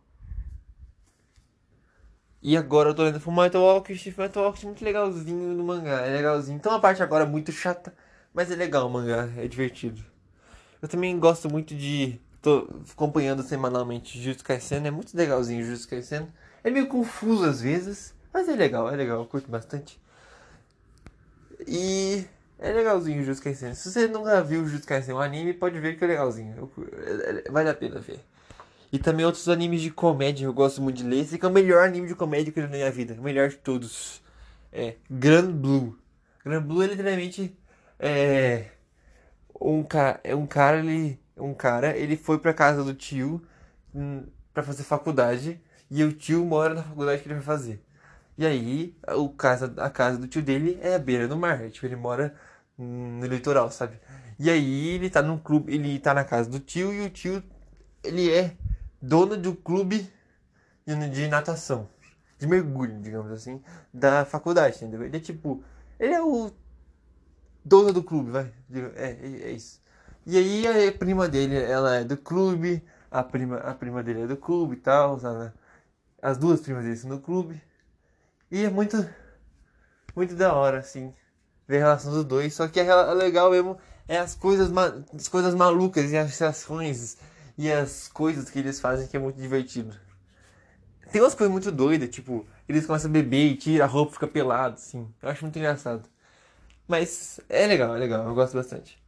E 2.41 2.55
agora 2.55 2.89
eu 2.89 2.95
tô 2.95 3.03
lendo 3.03 3.19
Fullmetal 3.19 3.61
Alchemist, 3.69 4.11
Fullmetal 4.11 4.45
Alchemist 4.45 4.63
é 4.63 4.67
muito 4.67 4.85
legalzinho 4.85 5.53
no 5.53 5.63
mangá, 5.63 6.01
é 6.01 6.09
legalzinho. 6.15 6.55
Então 6.55 6.73
a 6.73 6.79
parte 6.79 7.03
agora 7.03 7.25
é 7.25 7.27
muito 7.27 7.51
chata, 7.51 7.93
mas 8.33 8.49
é 8.49 8.55
legal 8.55 8.87
o 8.87 8.89
mangá, 8.89 9.29
é 9.37 9.47
divertido. 9.47 10.03
Eu 10.81 10.87
também 10.87 11.17
gosto 11.19 11.49
muito 11.49 11.75
de... 11.75 12.19
Tô 12.41 12.69
acompanhando 12.89 13.43
semanalmente 13.43 14.17
Jujutsu 14.17 14.45
Kaisen, 14.45 14.87
é 14.87 14.91
muito 14.91 15.15
legalzinho 15.15 15.61
Jujutsu 15.63 15.89
Kaisen. 15.89 16.27
É 16.63 16.69
meio 16.69 16.87
confuso 16.87 17.43
às 17.43 17.61
vezes, 17.61 18.15
mas 18.33 18.47
é 18.47 18.53
legal, 18.53 18.89
é 18.89 18.95
legal, 18.95 19.19
eu 19.19 19.25
curto 19.25 19.51
bastante. 19.51 19.99
E 21.67 22.25
é 22.59 22.71
legalzinho 22.71 23.21
o 23.21 23.23
Jujutsu 23.23 23.43
Kaisen. 23.43 23.73
Se 23.73 23.91
você 23.91 24.07
nunca 24.07 24.43
viu 24.43 24.61
o 24.61 24.65
Jujutsu 24.65 24.87
Kaisen, 24.87 25.15
um 25.15 25.19
anime, 25.19 25.53
pode 25.53 25.79
ver 25.79 25.97
que 25.97 26.03
é 26.03 26.07
legalzinho. 26.07 26.55
Eu, 26.57 26.71
é, 26.97 27.43
é, 27.47 27.51
vale 27.51 27.69
a 27.69 27.73
pena 27.73 27.99
ver. 27.99 28.19
E 28.91 28.99
também 28.99 29.25
outros 29.25 29.47
animes 29.47 29.81
de 29.81 29.91
comédia 29.91 30.45
eu 30.45 30.53
gosto 30.53 30.81
muito 30.81 30.97
de 30.97 31.03
ler. 31.03 31.21
Esse 31.21 31.35
aqui 31.35 31.45
é 31.45 31.47
o 31.47 31.51
melhor 31.51 31.87
anime 31.87 32.07
de 32.07 32.15
comédia 32.15 32.51
que 32.51 32.59
eu 32.59 32.63
li 32.65 32.69
na 32.69 32.75
minha 32.75 32.91
vida. 32.91 33.15
O 33.17 33.23
melhor 33.23 33.49
de 33.49 33.57
todos. 33.57 34.21
É 34.71 34.95
Grand 35.09 35.51
Blue. 35.51 35.97
Grand 36.43 36.61
Blue 36.61 36.83
é 36.83 36.87
literalmente 36.87 37.57
é 37.99 38.65
um 39.59 39.85
é 40.23 40.35
um 40.35 40.45
cara 40.45 40.79
ele 40.79 41.19
um 41.37 41.53
cara, 41.53 41.97
ele 41.97 42.17
foi 42.17 42.37
pra 42.37 42.53
casa 42.53 42.83
do 42.83 42.93
tio 42.93 43.41
hum, 43.93 44.25
para 44.53 44.63
fazer 44.63 44.83
faculdade 44.83 45.59
e 45.89 46.03
o 46.03 46.11
tio 46.11 46.45
mora 46.45 46.73
na 46.73 46.83
faculdade 46.83 47.21
que 47.21 47.27
ele 47.27 47.35
vai 47.35 47.43
fazer. 47.43 47.81
E 48.39 48.45
aí, 48.45 48.95
o 49.17 49.27
casa, 49.27 49.73
a 49.75 49.89
casa 49.89 50.17
do 50.17 50.25
tio 50.25 50.41
dele 50.41 50.79
é 50.81 50.95
à 50.95 50.99
beira 50.99 51.27
do 51.27 51.35
mar. 51.35 51.69
Tipo, 51.69 51.85
ele 51.87 51.97
mora 51.97 52.33
no 52.77 53.25
litoral, 53.25 53.69
sabe? 53.69 53.99
E 54.39 54.49
aí 54.49 54.95
ele 54.95 55.09
tá 55.09 55.21
num 55.21 55.37
clube, 55.37 55.75
ele 55.75 55.99
tá 55.99 56.13
na 56.13 56.23
casa 56.23 56.49
do 56.49 56.57
tio 56.57 56.93
e 56.93 57.05
o 57.05 57.09
tio 57.09 57.43
ele 58.01 58.31
é 58.31 58.55
dono 59.01 59.35
do 59.35 59.53
clube 59.53 60.09
de 60.85 61.27
natação, 61.27 61.89
de 62.37 62.47
mergulho, 62.47 63.01
digamos 63.01 63.29
assim, 63.29 63.61
da 63.93 64.23
faculdade, 64.23 64.77
entendeu? 64.77 65.03
Ele 65.03 65.17
é 65.17 65.19
tipo, 65.19 65.61
ele 65.99 66.13
é 66.13 66.21
o 66.21 66.49
dono 67.65 67.91
do 67.91 68.01
clube, 68.01 68.31
vai. 68.31 68.53
É, 68.95 69.17
é, 69.21 69.51
isso. 69.51 69.81
E 70.25 70.37
aí 70.37 70.87
a 70.87 70.93
prima 70.93 71.27
dele, 71.27 71.57
ela 71.57 71.97
é 71.97 72.05
do 72.05 72.15
clube, 72.15 72.81
a 73.11 73.21
prima, 73.21 73.57
a 73.57 73.73
prima 73.73 74.01
dele 74.01 74.21
é 74.21 74.27
do 74.27 74.37
clube 74.37 74.75
e 74.75 74.79
tal? 74.79 75.19
As 76.21 76.37
duas 76.37 76.61
primas 76.61 76.85
dele 76.85 76.95
são 76.95 77.09
do 77.09 77.19
clube. 77.19 77.61
E 78.51 78.65
é 78.65 78.69
muito 78.69 79.07
muito 80.15 80.35
da 80.35 80.53
hora 80.53 80.79
assim 80.79 81.13
ver 81.67 81.77
a 81.77 81.79
relação 81.79 82.11
dos 82.11 82.25
dois, 82.25 82.53
só 82.53 82.67
que 82.67 82.79
é 82.79 83.13
legal 83.13 83.51
mesmo 83.51 83.77
é 84.07 84.17
as 84.17 84.35
coisas 84.35 84.71
as 85.15 85.27
coisas 85.27 85.53
malucas 85.53 86.11
e 86.11 86.17
as 86.17 86.41
ações 86.41 87.17
e 87.57 87.71
as 87.71 88.07
coisas 88.07 88.49
que 88.49 88.59
eles 88.59 88.79
fazem 88.79 89.07
que 89.07 89.17
é 89.17 89.19
muito 89.19 89.39
divertido. 89.39 89.95
Tem 91.11 91.21
umas 91.21 91.33
coisas 91.33 91.51
muito 91.51 91.71
doidas, 91.71 92.09
tipo, 92.09 92.45
eles 92.67 92.85
começam 92.85 93.09
a 93.09 93.13
beber 93.13 93.51
e 93.51 93.55
tira 93.55 93.83
a 93.83 93.87
roupa, 93.87 94.13
fica 94.13 94.27
pelado, 94.27 94.75
assim. 94.75 95.11
Eu 95.21 95.29
acho 95.29 95.43
muito 95.43 95.57
engraçado. 95.57 96.07
Mas 96.87 97.39
é 97.49 97.65
legal, 97.65 97.95
é 97.95 97.99
legal, 97.99 98.27
eu 98.27 98.35
gosto 98.35 98.55
bastante. 98.55 98.98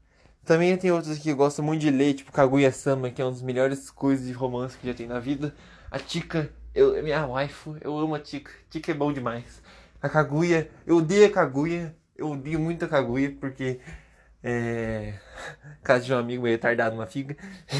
Também 0.45 0.75
tem 0.77 0.91
outros 0.91 1.19
que 1.19 1.29
eu 1.29 1.35
gosto 1.35 1.61
muito 1.61 1.81
de 1.81 1.91
ler, 1.91 2.13
tipo 2.15 2.31
Kaguya-sama, 2.31 3.09
que 3.11 3.21
é 3.21 3.25
uma 3.25 3.31
das 3.31 3.41
melhores 3.41 3.89
coisas 3.91 4.25
de 4.25 4.33
romance 4.33 4.77
que 4.77 4.87
já 4.87 4.93
tem 4.93 5.07
na 5.07 5.19
vida. 5.19 5.53
A 5.89 5.99
Tika, 5.99 6.49
eu, 6.73 6.95
é 6.95 7.01
minha 7.01 7.25
waifu, 7.27 7.77
eu 7.81 7.97
amo 7.97 8.15
a 8.15 8.19
Tika. 8.19 8.51
Tika 8.69 8.91
é 8.91 8.95
bom 8.95 9.13
demais. 9.13 9.61
A 10.01 10.09
Kaguya, 10.09 10.69
eu 10.85 10.97
odeio 10.97 11.27
a 11.27 11.29
Kaguya, 11.29 11.95
eu 12.15 12.31
odeio 12.31 12.59
muito 12.59 12.85
a 12.85 12.87
Kaguya, 12.87 13.35
porque 13.39 13.79
é... 14.43 15.13
Caso 15.83 16.05
de 16.05 16.13
um 16.13 16.17
amigo 16.17 16.43
meio 16.43 16.55
retardado, 16.55 16.95
uma 16.95 17.05
figa. 17.05 17.35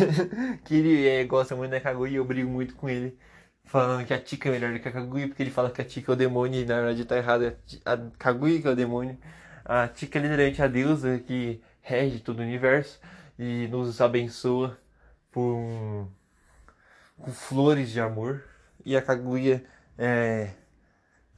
que 0.63 0.75
ele 0.75 1.07
é, 1.07 1.23
gosta 1.25 1.55
muito 1.55 1.71
da 1.71 1.81
Kaguya 1.81 2.11
e 2.13 2.15
eu 2.15 2.25
brigo 2.25 2.49
muito 2.49 2.75
com 2.75 2.89
ele. 2.89 3.17
Falando 3.63 4.05
que 4.05 4.13
a 4.13 4.19
Tika 4.19 4.49
é 4.49 4.51
melhor 4.51 4.73
do 4.73 4.79
que 4.79 4.87
a 4.87 4.91
Kaguya, 4.91 5.27
porque 5.27 5.43
ele 5.43 5.51
fala 5.51 5.71
que 5.71 5.81
a 5.81 5.85
Tika 5.85 6.11
é 6.11 6.13
o 6.13 6.15
demônio 6.15 6.61
e 6.61 6.65
na 6.65 6.75
verdade 6.75 7.05
tá 7.05 7.17
errado. 7.17 7.45
É 7.45 7.55
a 7.85 7.97
Kaguya 8.17 8.61
que 8.61 8.67
é 8.67 8.71
o 8.71 8.75
demônio. 8.75 9.17
A 9.65 9.87
Tika 9.87 10.19
é 10.19 10.21
literalmente 10.21 10.61
a 10.61 10.67
deusa 10.67 11.19
que 11.19 11.61
rege 11.91 12.19
todo 12.19 12.39
o 12.39 12.43
universo 12.43 12.99
e 13.37 13.67
nos 13.67 13.99
abençoa 13.99 14.77
por, 15.29 16.07
com 17.17 17.31
flores 17.31 17.89
de 17.89 17.99
amor. 17.99 18.43
E 18.85 18.95
a 18.95 19.01
Kaguya 19.01 19.63
é. 19.97 20.51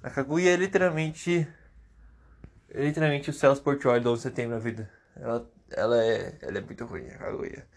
A 0.02 0.10
Kaguya 0.10 0.52
é 0.52 0.56
literalmente. 0.56 1.48
É 2.70 2.84
literalmente 2.84 3.30
o 3.30 3.34
Celso 3.34 3.62
Portioli 3.62 4.08
onde 4.08 4.22
você 4.22 4.30
tem 4.30 4.48
na 4.48 4.60
vida. 4.60 4.90
Ela, 5.16 5.50
ela, 5.72 6.04
é, 6.04 6.38
ela 6.42 6.58
é 6.58 6.62
muito 6.62 6.86
ruim, 6.86 7.08
a 7.08 7.18
Kaguya. 7.18 7.68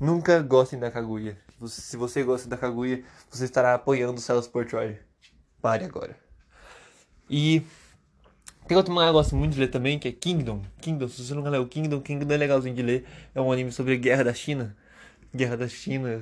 Nunca 0.00 0.40
gostem 0.42 0.78
da 0.78 0.90
Kaguya. 0.90 1.36
Se 1.66 1.96
você 1.96 2.22
gosta 2.24 2.48
da 2.48 2.56
Kaguya, 2.56 3.04
você 3.30 3.44
estará 3.44 3.74
apoiando 3.74 4.18
o 4.18 4.20
Celso 4.20 4.50
Portioli. 4.50 4.98
Pare 5.60 5.84
agora. 5.84 6.16
E 7.30 7.64
tem 8.66 8.76
outro 8.76 8.92
mangá 8.92 9.06
que 9.06 9.10
eu 9.10 9.14
gosto 9.14 9.36
muito 9.36 9.54
de 9.54 9.60
ler 9.60 9.68
também, 9.68 9.98
que 9.98 10.08
é 10.08 10.12
Kingdom. 10.12 10.62
Kingdom, 10.80 11.08
se 11.08 11.24
você 11.24 11.34
nunca 11.34 11.50
leu 11.50 11.66
Kingdom, 11.66 12.00
Kingdom 12.00 12.32
é 12.32 12.36
legalzinho 12.36 12.74
de 12.74 12.82
ler. 12.82 13.04
É 13.34 13.40
um 13.40 13.52
anime 13.52 13.72
sobre 13.72 13.94
a 13.94 13.96
guerra 13.96 14.24
da 14.24 14.34
China. 14.34 14.76
Guerra 15.34 15.56
da 15.56 15.68
China. 15.68 16.20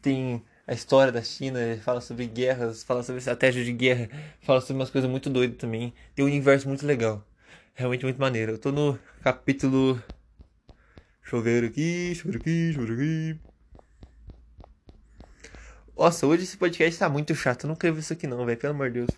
Tem 0.00 0.42
a 0.66 0.72
história 0.72 1.12
da 1.12 1.22
China, 1.22 1.58
fala 1.82 2.00
sobre 2.00 2.26
guerras, 2.26 2.82
fala 2.82 3.02
sobre 3.02 3.18
estratégia 3.18 3.64
de 3.64 3.72
guerra, 3.72 4.08
fala 4.40 4.60
sobre 4.60 4.74
umas 4.74 4.90
coisas 4.90 5.10
muito 5.10 5.30
doidas 5.30 5.58
também. 5.58 5.92
Tem 6.14 6.24
um 6.24 6.28
universo 6.28 6.68
muito 6.68 6.86
legal 6.86 7.24
realmente 7.74 8.04
muito 8.04 8.20
maneiro. 8.20 8.52
Eu 8.52 8.58
tô 8.58 8.70
no 8.72 8.98
capítulo. 9.22 10.02
Deixa 11.22 11.36
eu 11.36 11.42
ver 11.42 11.64
aqui, 11.64 12.06
deixa 12.06 12.28
eu 12.28 12.32
ver 12.32 12.38
aqui, 12.38 12.64
deixa 12.66 12.80
eu 12.80 12.86
ver 12.86 12.92
aqui. 12.92 13.40
Nossa, 15.96 16.26
hoje 16.26 16.42
esse 16.42 16.56
podcast 16.56 16.98
tá 16.98 17.08
muito 17.08 17.34
chato. 17.34 17.64
Eu 17.64 17.68
não 17.68 17.76
quero 17.76 17.94
ver 17.94 18.00
isso 18.00 18.12
aqui 18.12 18.26
não, 18.26 18.44
velho. 18.44 18.58
Pelo 18.58 18.74
amor 18.74 18.90
de 18.90 19.00
Deus. 19.00 19.10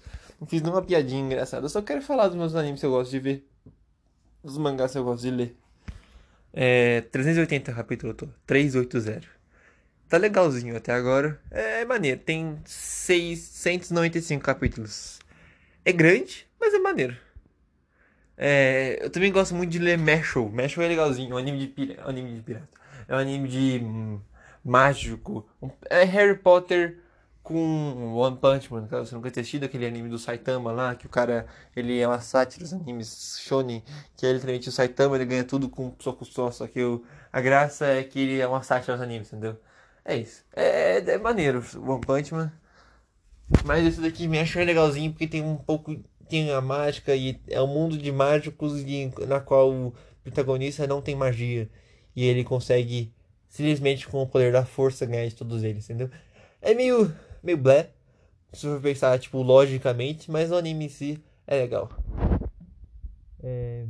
Não 0.44 0.48
fiz 0.48 0.60
nenhuma 0.60 0.82
piadinha 0.82 1.22
engraçada. 1.22 1.64
Eu 1.64 1.70
só 1.70 1.80
quero 1.80 2.02
falar 2.02 2.28
dos 2.28 2.36
meus 2.36 2.54
animes 2.54 2.78
que 2.78 2.84
eu 2.84 2.90
gosto 2.90 3.10
de 3.10 3.18
ver. 3.18 3.48
Dos 4.42 4.58
mangás 4.58 4.92
que 4.92 4.98
eu 4.98 5.04
gosto 5.04 5.22
de 5.22 5.30
ler. 5.30 5.56
É. 6.52 7.00
380 7.00 7.72
capítulo 7.72 8.12
tô. 8.12 8.28
380. 8.46 9.26
Tá 10.06 10.18
legalzinho 10.18 10.76
até 10.76 10.92
agora. 10.92 11.40
É 11.50 11.82
maneiro. 11.86 12.20
Tem 12.20 12.58
695 12.66 14.44
capítulos. 14.44 15.18
É 15.82 15.92
grande, 15.92 16.46
mas 16.60 16.74
é 16.74 16.78
maneiro. 16.78 17.16
É, 18.36 18.98
eu 19.00 19.08
também 19.08 19.32
gosto 19.32 19.54
muito 19.54 19.70
de 19.70 19.78
ler 19.78 19.96
Mashal. 19.96 20.50
Mashal 20.50 20.84
é 20.84 20.88
legalzinho, 20.88 21.30
é 21.30 21.34
um 21.36 21.38
anime 21.38 21.66
de. 21.66 21.92
É 21.92 22.02
anime 22.02 22.34
de 22.34 22.42
pirata. 22.42 22.68
É 23.08 23.14
um 23.14 23.18
anime 23.18 23.48
de 23.48 23.80
hum, 23.82 24.20
mágico. 24.62 25.48
É 25.88 26.04
Harry 26.04 26.36
Potter 26.36 26.98
com 27.44 28.14
One 28.16 28.36
Punch 28.38 28.72
Man. 28.72 28.88
Cara, 28.88 29.04
você 29.04 29.14
nunca 29.14 29.30
ter 29.30 29.40
assistido 29.40 29.64
aquele 29.64 29.86
anime 29.86 30.08
do 30.08 30.18
Saitama 30.18 30.72
lá, 30.72 30.94
que 30.96 31.06
o 31.06 31.08
cara, 31.08 31.46
ele 31.76 32.00
é 32.00 32.08
uma 32.08 32.20
sátira 32.20 32.64
dos 32.64 32.72
animes 32.72 33.38
shonen, 33.40 33.84
que 34.16 34.26
é 34.26 34.32
literalmente 34.32 34.68
o 34.68 34.72
Saitama, 34.72 35.14
ele 35.14 35.26
ganha 35.26 35.44
tudo 35.44 35.68
com 35.68 35.94
soco 36.00 36.24
só, 36.24 36.50
só 36.50 36.66
que 36.66 36.82
o, 36.82 37.04
a 37.32 37.40
graça 37.40 37.86
é 37.86 38.02
que 38.02 38.18
ele 38.18 38.40
é 38.40 38.48
uma 38.48 38.62
sátira 38.62 38.94
dos 38.94 39.02
animes, 39.02 39.28
entendeu? 39.28 39.56
É 40.04 40.16
isso. 40.16 40.44
É, 40.56 40.98
é, 40.98 41.10
é 41.10 41.18
maneiro, 41.18 41.62
One 41.76 42.00
Punch 42.00 42.34
Man. 42.34 42.50
Mas 43.64 43.86
esse 43.86 44.00
daqui 44.00 44.26
me 44.26 44.40
achou 44.40 44.62
legalzinho 44.62 45.12
porque 45.12 45.26
tem 45.26 45.42
um 45.42 45.56
pouco 45.56 45.96
tem 46.28 46.50
a 46.50 46.60
mágica 46.60 47.14
e 47.14 47.38
é 47.48 47.60
um 47.60 47.66
mundo 47.66 47.98
de 47.98 48.10
mágicos 48.10 48.80
e, 48.80 49.12
na 49.28 49.40
qual 49.40 49.70
o 49.70 49.94
protagonista 50.22 50.86
não 50.86 51.02
tem 51.02 51.14
magia. 51.14 51.68
E 52.16 52.24
ele 52.24 52.42
consegue 52.42 53.12
simplesmente 53.48 54.08
com 54.08 54.22
o 54.22 54.26
poder 54.26 54.52
da 54.52 54.64
força 54.64 55.06
ganhar 55.06 55.28
de 55.28 55.34
todos 55.34 55.62
eles, 55.62 55.84
entendeu? 55.84 56.10
É 56.60 56.74
meio, 56.74 57.14
meio 57.44 57.58
blé, 57.58 57.90
se 58.52 58.66
for 58.66 58.80
pensar, 58.80 59.18
tipo, 59.18 59.42
logicamente, 59.42 60.30
mas 60.30 60.50
o 60.50 60.56
anime 60.56 60.86
em 60.86 60.88
si 60.88 61.22
é 61.46 61.56
legal. 61.56 61.90
É... 63.42 63.86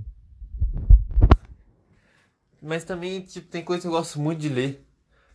Mas 2.61 2.82
também, 2.82 3.20
tipo, 3.20 3.46
tem 3.49 3.62
coisa 3.62 3.82
que 3.82 3.87
eu 3.87 3.92
gosto 3.92 4.18
muito 4.20 4.40
de 4.40 4.49
ler, 4.49 4.84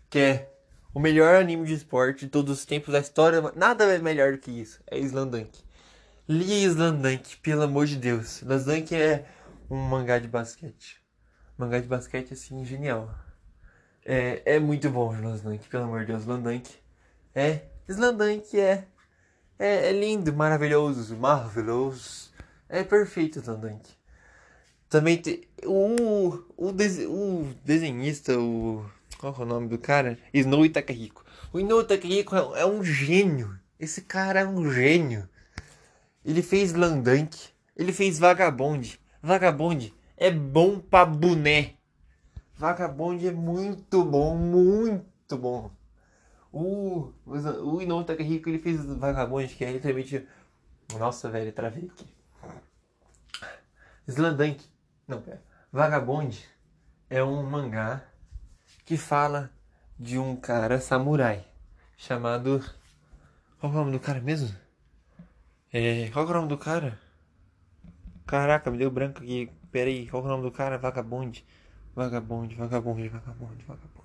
que 0.09 0.19
é 0.19 0.53
o 0.93 0.99
melhor 0.99 1.35
anime 1.35 1.65
de 1.65 1.73
esporte 1.73 2.25
de 2.25 2.31
todos 2.31 2.59
os 2.59 2.65
tempos 2.65 2.91
da 2.91 2.99
história. 2.99 3.41
Nada 3.55 3.85
é 3.85 3.99
melhor 3.99 4.33
do 4.33 4.39
que 4.39 4.51
isso, 4.51 4.81
é 4.87 4.99
Slandunk. 4.99 5.63
Lia 6.27 6.67
Slandunk, 6.67 7.37
pelo 7.37 7.63
amor 7.63 7.85
de 7.85 7.95
Deus. 7.95 8.41
Slandunk 8.41 8.93
é 8.93 9.25
um 9.69 9.77
mangá 9.77 10.19
de 10.19 10.27
basquete. 10.27 10.99
Mangá 11.57 11.79
de 11.79 11.87
basquete, 11.87 12.33
assim, 12.33 12.65
genial. 12.65 13.13
É, 14.03 14.55
é 14.55 14.59
muito 14.59 14.89
bom 14.89 15.13
Slandunk, 15.13 15.69
pelo 15.69 15.83
amor 15.83 16.01
de 16.01 16.07
Deus. 16.07 16.21
Slandunk 16.21 16.69
é... 17.33 17.68
Slandunk 17.89 18.59
é, 18.59 18.85
é... 19.57 19.89
É 19.89 19.91
lindo, 19.91 20.31
maravilhoso, 20.31 21.15
marveloso. 21.17 22.29
É 22.69 22.83
perfeito 22.83 23.39
Slandunk. 23.39 23.89
Também 24.87 25.17
tem... 25.17 25.41
O, 25.65 26.43
o, 26.55 26.71
des, 26.71 26.99
o 26.99 27.47
desenhista, 27.65 28.39
o... 28.39 28.85
Qual 29.17 29.35
é 29.37 29.41
o 29.41 29.45
nome 29.45 29.67
do 29.67 29.79
cara? 29.79 30.19
Snow 30.31 30.69
Takahiko. 30.69 31.25
O 31.51 31.59
Snow 31.59 31.83
Takahiko 31.83 32.35
é, 32.35 32.61
é 32.61 32.65
um 32.65 32.83
gênio. 32.83 33.59
Esse 33.79 34.01
cara 34.01 34.41
é 34.41 34.47
um 34.47 34.71
gênio. 34.71 35.27
Ele 36.23 36.43
fez 36.43 36.73
Landank. 36.73 37.35
Ele 37.75 37.91
fez 37.91 38.19
Vagabond. 38.19 38.99
Vagabond 39.21 39.91
é 40.15 40.29
bom 40.29 40.79
pra 40.79 41.05
boné. 41.05 41.73
Vagabond 42.55 43.27
é 43.27 43.31
muito 43.31 44.03
bom, 44.03 44.37
muito 44.37 45.37
bom. 45.37 45.71
O, 46.51 47.13
o 47.25 47.81
Inoue 47.81 48.05
Takahiko 48.05 48.49
ele 48.49 48.59
fez 48.59 48.83
Vagabond, 48.83 49.53
que 49.53 49.63
é 49.63 49.71
literalmente. 49.71 50.27
Nossa, 50.97 51.29
velho, 51.29 51.51
travei 51.51 51.85
aqui. 51.85 52.07
Slandank. 54.07 54.65
Não, 55.07 55.21
pera. 55.21 55.41
Vagabond 55.71 56.43
é 57.09 57.23
um 57.23 57.43
mangá 57.43 58.03
que 58.85 58.97
fala 58.97 59.51
de 59.99 60.17
um 60.17 60.35
cara 60.35 60.79
samurai 60.79 61.45
chamado. 61.95 62.63
Qual 63.59 63.71
é 63.71 63.75
o 63.75 63.79
nome 63.79 63.91
do 63.91 63.99
cara 63.99 64.19
mesmo? 64.19 64.55
É, 65.71 66.09
qual 66.09 66.25
é 66.25 66.29
o 66.31 66.33
nome 66.33 66.47
do 66.47 66.57
cara? 66.57 66.97
Caraca, 68.25 68.71
me 68.71 68.77
deu 68.77 68.89
branco 68.89 69.21
aqui. 69.21 69.51
Pera 69.71 69.89
aí, 69.89 70.07
qual 70.07 70.23
é 70.23 70.25
o 70.25 70.29
nome 70.29 70.43
do 70.43 70.51
cara? 70.51 70.77
Vagabonde, 70.79 71.45
vagabonde, 71.95 72.55
vagabonde, 72.55 73.09
vagabonde, 73.09 73.63
vagabonde. 73.65 73.98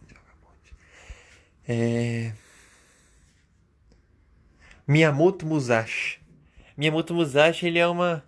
É. 1.66 2.32
Miyamoto 4.86 5.46
Musashi. 5.46 6.20
Miyamoto 6.76 7.14
Musashi, 7.14 7.66
ele 7.66 7.78
é 7.78 7.86
uma. 7.86 8.22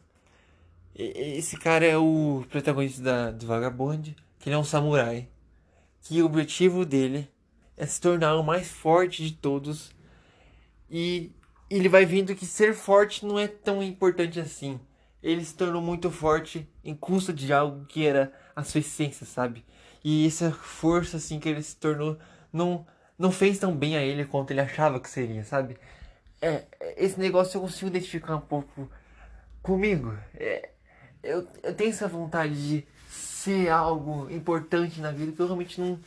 Esse 0.94 1.58
cara 1.58 1.84
é 1.84 1.96
o 1.98 2.44
protagonista 2.48 3.02
da, 3.02 3.30
do 3.30 3.46
Vagabond, 3.46 4.16
que 4.38 4.48
ele 4.48 4.56
é 4.56 4.58
um 4.58 4.64
samurai. 4.64 5.28
Que 6.00 6.22
o 6.22 6.26
objetivo 6.26 6.86
dele 6.86 7.28
é 7.76 7.84
se 7.84 8.00
tornar 8.00 8.36
o 8.36 8.42
mais 8.42 8.70
forte 8.70 9.22
de 9.22 9.34
todos. 9.34 9.94
E 10.90 11.30
ele 11.68 11.88
vai 11.88 12.06
vendo 12.06 12.34
que 12.34 12.46
ser 12.46 12.74
forte 12.74 13.26
não 13.26 13.38
é 13.38 13.46
tão 13.46 13.82
importante 13.82 14.40
assim. 14.40 14.80
Ele 15.22 15.44
se 15.44 15.54
tornou 15.54 15.82
muito 15.82 16.10
forte 16.10 16.66
em 16.82 16.94
custo 16.94 17.32
de 17.32 17.52
algo 17.52 17.84
que 17.84 18.06
era 18.06 18.32
a 18.54 18.62
sua 18.62 18.80
essência, 18.80 19.26
sabe? 19.26 19.64
E 20.02 20.26
essa 20.26 20.52
força 20.52 21.18
assim 21.18 21.38
que 21.38 21.48
ele 21.48 21.62
se 21.62 21.76
tornou 21.76 22.16
não 22.52 22.86
não 23.18 23.30
fez 23.30 23.58
tão 23.58 23.74
bem 23.74 23.96
a 23.96 24.02
ele 24.02 24.24
quanto 24.24 24.50
ele 24.50 24.60
achava 24.60 25.00
que 25.00 25.08
seria, 25.08 25.44
sabe? 25.44 25.76
É, 26.40 26.64
esse 26.96 27.18
negócio 27.18 27.56
eu 27.56 27.62
consigo 27.62 27.88
identificar 27.88 28.36
um 28.36 28.40
pouco 28.40 28.90
comigo. 29.62 30.16
É, 30.34 30.70
eu, 31.22 31.46
eu 31.62 31.74
tenho 31.74 31.90
essa 31.90 32.08
vontade 32.08 32.54
de 32.54 32.86
ser 33.08 33.70
algo 33.70 34.30
importante 34.30 35.00
na 35.00 35.10
vida 35.10 35.32
que 35.32 35.40
eu 35.40 35.46
realmente 35.46 35.80
não, 35.80 35.98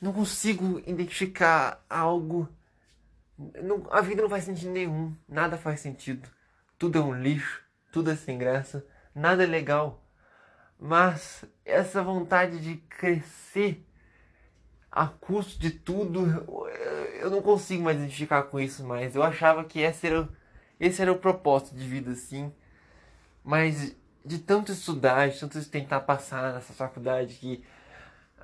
não 0.00 0.12
consigo 0.12 0.80
identificar 0.86 1.84
algo 1.88 2.48
não, 3.36 3.86
a 3.90 4.00
vida 4.00 4.22
não 4.22 4.28
faz 4.28 4.44
sentido 4.44 4.70
nenhum, 4.70 5.14
nada 5.28 5.58
faz 5.58 5.80
sentido. 5.80 6.28
Tudo 6.78 6.98
é 6.98 7.00
um 7.00 7.14
lixo, 7.14 7.62
tudo 7.92 8.10
é 8.10 8.16
sem 8.16 8.38
graça, 8.38 8.86
nada 9.14 9.42
é 9.42 9.46
legal. 9.46 10.02
Mas 10.78 11.44
essa 11.64 12.02
vontade 12.02 12.60
de 12.60 12.76
crescer 12.76 13.84
a 14.94 15.08
custo 15.08 15.58
de 15.58 15.70
tudo, 15.70 16.24
eu 17.18 17.28
não 17.28 17.42
consigo 17.42 17.82
mais 17.82 17.98
identificar 17.98 18.44
com 18.44 18.60
isso 18.60 18.84
mais. 18.84 19.16
Eu 19.16 19.24
achava 19.24 19.64
que 19.64 19.80
esse 19.80 20.06
era, 20.06 20.28
esse 20.78 21.02
era 21.02 21.12
o 21.12 21.18
propósito 21.18 21.74
de 21.74 21.84
vida, 21.84 22.12
assim. 22.12 22.52
Mas 23.42 23.96
de 24.24 24.38
tanto 24.38 24.70
estudar, 24.70 25.28
de 25.28 25.40
tanto 25.40 25.62
tentar 25.68 26.00
passar 26.00 26.54
nessa 26.54 26.72
faculdade 26.72 27.34
que 27.34 27.64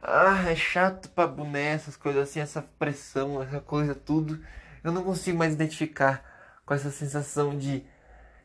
ah, 0.03 0.51
é 0.51 0.57
chato 0.57 1.09
pra 1.11 1.27
boné, 1.27 1.75
essas 1.75 1.97
coisas 1.97 2.29
assim, 2.29 2.41
essa 2.41 2.63
pressão, 2.63 3.43
essa 3.43 3.61
coisa 3.61 3.95
tudo 3.95 4.41
eu 4.83 4.93
não 4.93 5.05
consigo 5.05 5.39
mais 5.39 5.53
identificar 5.53 6.25
com 6.65 6.75
essa 6.75 6.91
sensação 6.91 7.57
de 7.57 7.85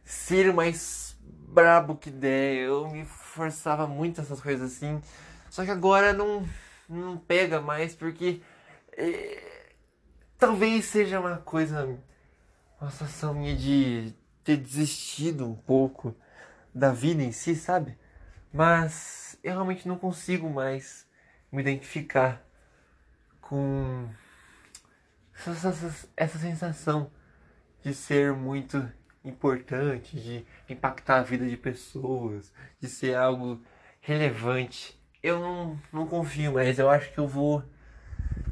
ser 0.03 0.53
mais 0.53 1.17
brabo 1.23 1.95
que 1.95 2.09
der. 2.09 2.57
Eu 2.57 2.89
me 2.89 3.05
forçava 3.05 3.87
muito 3.87 4.21
essas 4.21 4.41
coisas 4.41 4.73
assim. 4.73 5.01
Só 5.49 5.63
que 5.63 5.71
agora 5.71 6.11
não, 6.13 6.45
não 6.87 7.17
pega 7.17 7.61
mais 7.61 7.95
porque 7.95 8.41
é, 8.91 9.73
talvez 10.37 10.85
seja 10.85 11.19
uma 11.19 11.37
coisa, 11.37 11.97
uma 12.79 12.91
sensação 12.91 13.33
minha 13.33 13.55
de 13.55 14.13
ter 14.43 14.57
desistido 14.57 15.49
um 15.49 15.55
pouco 15.55 16.15
da 16.73 16.91
vida 16.91 17.23
em 17.23 17.31
si, 17.31 17.55
sabe? 17.55 17.97
Mas 18.53 19.37
eu 19.43 19.53
realmente 19.53 19.87
não 19.87 19.97
consigo 19.97 20.49
mais 20.49 21.07
me 21.51 21.61
identificar 21.61 22.45
com 23.41 24.09
essa, 25.33 26.07
essa 26.15 26.39
sensação 26.39 27.11
de 27.83 27.93
ser 27.93 28.33
muito 28.33 28.91
importante, 29.23 30.19
de 30.19 30.45
impactar 30.69 31.19
a 31.19 31.23
vida 31.23 31.47
de 31.47 31.57
pessoas, 31.57 32.53
de 32.79 32.87
ser 32.87 33.15
algo 33.15 33.61
relevante. 34.01 34.99
Eu 35.25 35.39
não, 35.39 35.79
não 35.91 36.05
confio 36.05 36.53
mais, 36.53 36.77
eu 36.77 36.87
acho 36.87 37.11
que 37.11 37.17
eu 37.17 37.27
vou 37.27 37.63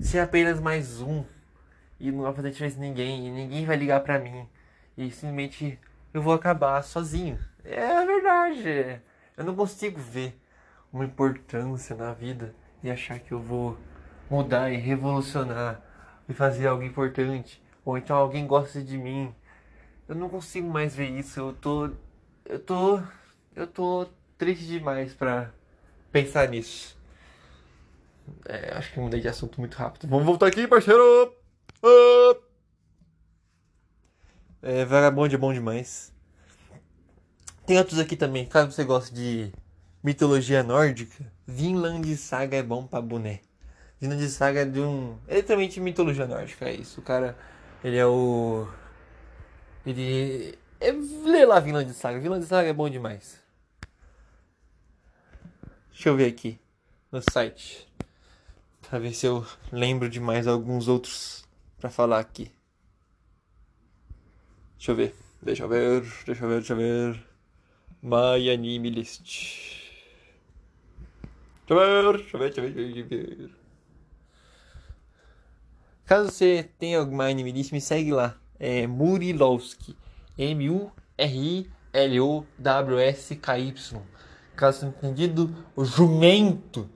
ser 0.01 0.17
apenas 0.17 0.59
mais 0.59 1.01
um 1.01 1.23
e 1.99 2.11
não 2.11 2.23
vai 2.23 2.33
fazer 2.33 2.49
diferença 2.49 2.79
ninguém, 2.79 3.27
e 3.27 3.29
ninguém 3.29 3.63
vai 3.63 3.75
ligar 3.75 3.99
pra 3.99 4.17
mim. 4.17 4.49
E 4.97 5.11
simplesmente 5.11 5.79
eu 6.11 6.19
vou 6.19 6.33
acabar 6.33 6.81
sozinho. 6.81 7.37
É 7.63 7.95
a 7.95 8.03
verdade. 8.03 8.99
Eu 9.37 9.43
não 9.43 9.55
consigo 9.55 9.99
ver 9.99 10.35
uma 10.91 11.05
importância 11.05 11.95
na 11.95 12.11
vida 12.11 12.55
e 12.81 12.89
achar 12.89 13.19
que 13.19 13.33
eu 13.33 13.39
vou 13.39 13.77
mudar 14.27 14.71
e 14.71 14.77
revolucionar 14.77 15.79
e 16.27 16.33
fazer 16.33 16.65
algo 16.65 16.81
importante, 16.81 17.61
ou 17.85 17.99
então 17.99 18.17
alguém 18.17 18.47
gosta 18.47 18.81
de 18.81 18.97
mim. 18.97 19.31
Eu 20.07 20.15
não 20.15 20.27
consigo 20.27 20.67
mais 20.67 20.95
ver 20.95 21.11
isso. 21.11 21.39
Eu 21.39 21.53
tô 21.53 21.91
eu 22.43 22.57
tô 22.57 22.99
eu 23.55 23.67
tô 23.67 24.07
triste 24.39 24.65
demais 24.65 25.13
para 25.13 25.51
pensar 26.13 26.47
nisso. 26.47 26.95
É, 28.45 28.71
acho 28.75 28.93
que 28.93 28.99
mudei 28.99 29.19
de 29.19 29.27
assunto 29.27 29.59
muito 29.59 29.75
rápido. 29.75 30.07
Vamos 30.07 30.25
voltar 30.25 30.47
aqui, 30.47 30.67
parceiro. 30.67 31.35
Ah! 31.83 32.37
É, 34.61 34.85
Vagabond 34.85 35.33
é 35.33 35.37
bom 35.37 35.51
demais. 35.51 36.13
Tem 37.65 37.77
outros 37.77 37.99
aqui 37.99 38.15
também. 38.15 38.45
Caso 38.45 38.71
você 38.71 38.85
goste 38.85 39.13
de 39.13 39.51
mitologia 40.01 40.63
nórdica, 40.63 41.25
Vinland 41.45 42.15
Saga 42.15 42.57
é 42.57 42.63
bom 42.63 42.85
pra 42.85 43.01
boné. 43.01 43.41
Vinland 43.99 44.29
Saga 44.29 44.61
é 44.61 44.65
de 44.65 44.79
um. 44.79 45.17
É 45.27 45.35
literalmente 45.37 45.81
mitologia 45.81 46.27
nórdica, 46.27 46.69
é 46.69 46.73
isso. 46.73 47.01
O 47.01 47.03
cara, 47.03 47.37
ele 47.83 47.97
é 47.97 48.05
o. 48.05 48.67
Ele. 49.85 50.57
É... 50.79 50.91
Lê 50.91 51.45
lá 51.45 51.59
Vinland 51.59 51.91
Saga. 51.93 52.19
Vinland 52.19 52.45
Saga 52.45 52.69
é 52.69 52.73
bom 52.73 52.89
demais. 52.89 53.42
Deixa 55.93 56.09
eu 56.09 56.17
ver 56.17 56.25
aqui 56.25 56.59
no 57.11 57.21
site. 57.21 57.87
Pra 58.81 58.97
ver 58.99 59.13
se 59.13 59.25
eu 59.25 59.45
lembro 59.71 60.09
de 60.09 60.19
mais 60.19 60.45
alguns 60.47 60.89
outros 60.89 61.47
pra 61.77 61.89
falar 61.89 62.19
aqui. 62.19 62.51
Deixa 64.77 64.91
eu 64.91 64.95
ver. 64.95 65.15
Deixa 65.41 65.63
eu 65.63 65.69
ver. 65.69 66.01
Deixa 66.25 66.43
eu 66.43 66.49
ver, 66.49 66.59
deixa 66.59 66.73
eu 66.73 66.77
ver. 66.77 67.25
My 68.01 68.49
Anime 68.51 68.89
List. 68.89 69.79
Deixa 71.65 71.69
eu 71.69 71.79
ver, 71.79 72.03
deixa 72.17 72.35
eu 72.35 72.39
ver, 72.39 72.53
deixa 72.53 72.59
eu 72.59 72.65
ver, 72.65 72.73
deixa 72.73 72.99
eu 72.99 73.07
ver. 73.07 73.49
Caso 76.05 76.29
você 76.29 76.69
tenha 76.77 76.99
alguma 76.99 77.29
anime 77.29 77.49
list, 77.51 77.71
me 77.71 77.79
segue 77.79 78.11
lá. 78.11 78.35
É 78.59 78.85
Murilowski. 78.85 79.95
M-U-R-I 80.37 81.71
M-U-R-I-L-O-W-S-K-Y. 81.93 84.01
Caso 84.55 84.85
entendido, 84.85 85.53
o 85.75 85.83
jumento 85.83 86.87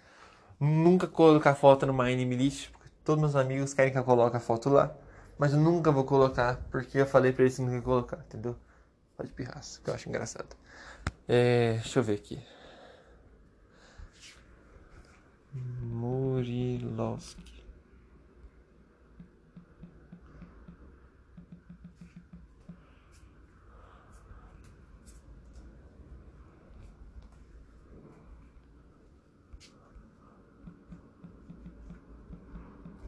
Nunca 0.58 1.06
colocar 1.06 1.54
foto 1.54 1.84
no 1.86 1.92
My 1.92 2.12
Anime 2.12 2.36
List, 2.36 2.70
porque 2.70 2.88
todos 3.04 3.20
meus 3.20 3.36
amigos 3.36 3.74
querem 3.74 3.92
que 3.92 3.98
eu 3.98 4.04
coloque 4.04 4.36
a 4.36 4.40
foto 4.40 4.70
lá. 4.70 4.94
Mas 5.38 5.52
eu 5.52 5.60
nunca 5.60 5.92
vou 5.92 6.04
colocar, 6.04 6.56
porque 6.70 6.98
eu 6.98 7.06
falei 7.06 7.32
pra 7.32 7.44
eles 7.44 7.56
que 7.56 7.62
não 7.62 7.72
ia 7.72 7.80
colocar, 7.80 8.18
entendeu? 8.18 8.56
Pode 9.16 9.30
pirraça, 9.32 9.80
que 9.82 9.88
eu 9.88 9.94
acho 9.94 10.08
engraçado. 10.08 10.56
É, 11.28 11.74
deixa 11.74 12.00
eu 12.00 12.02
ver 12.02 12.14
aqui. 12.14 12.42
Murilovski. 15.82 17.58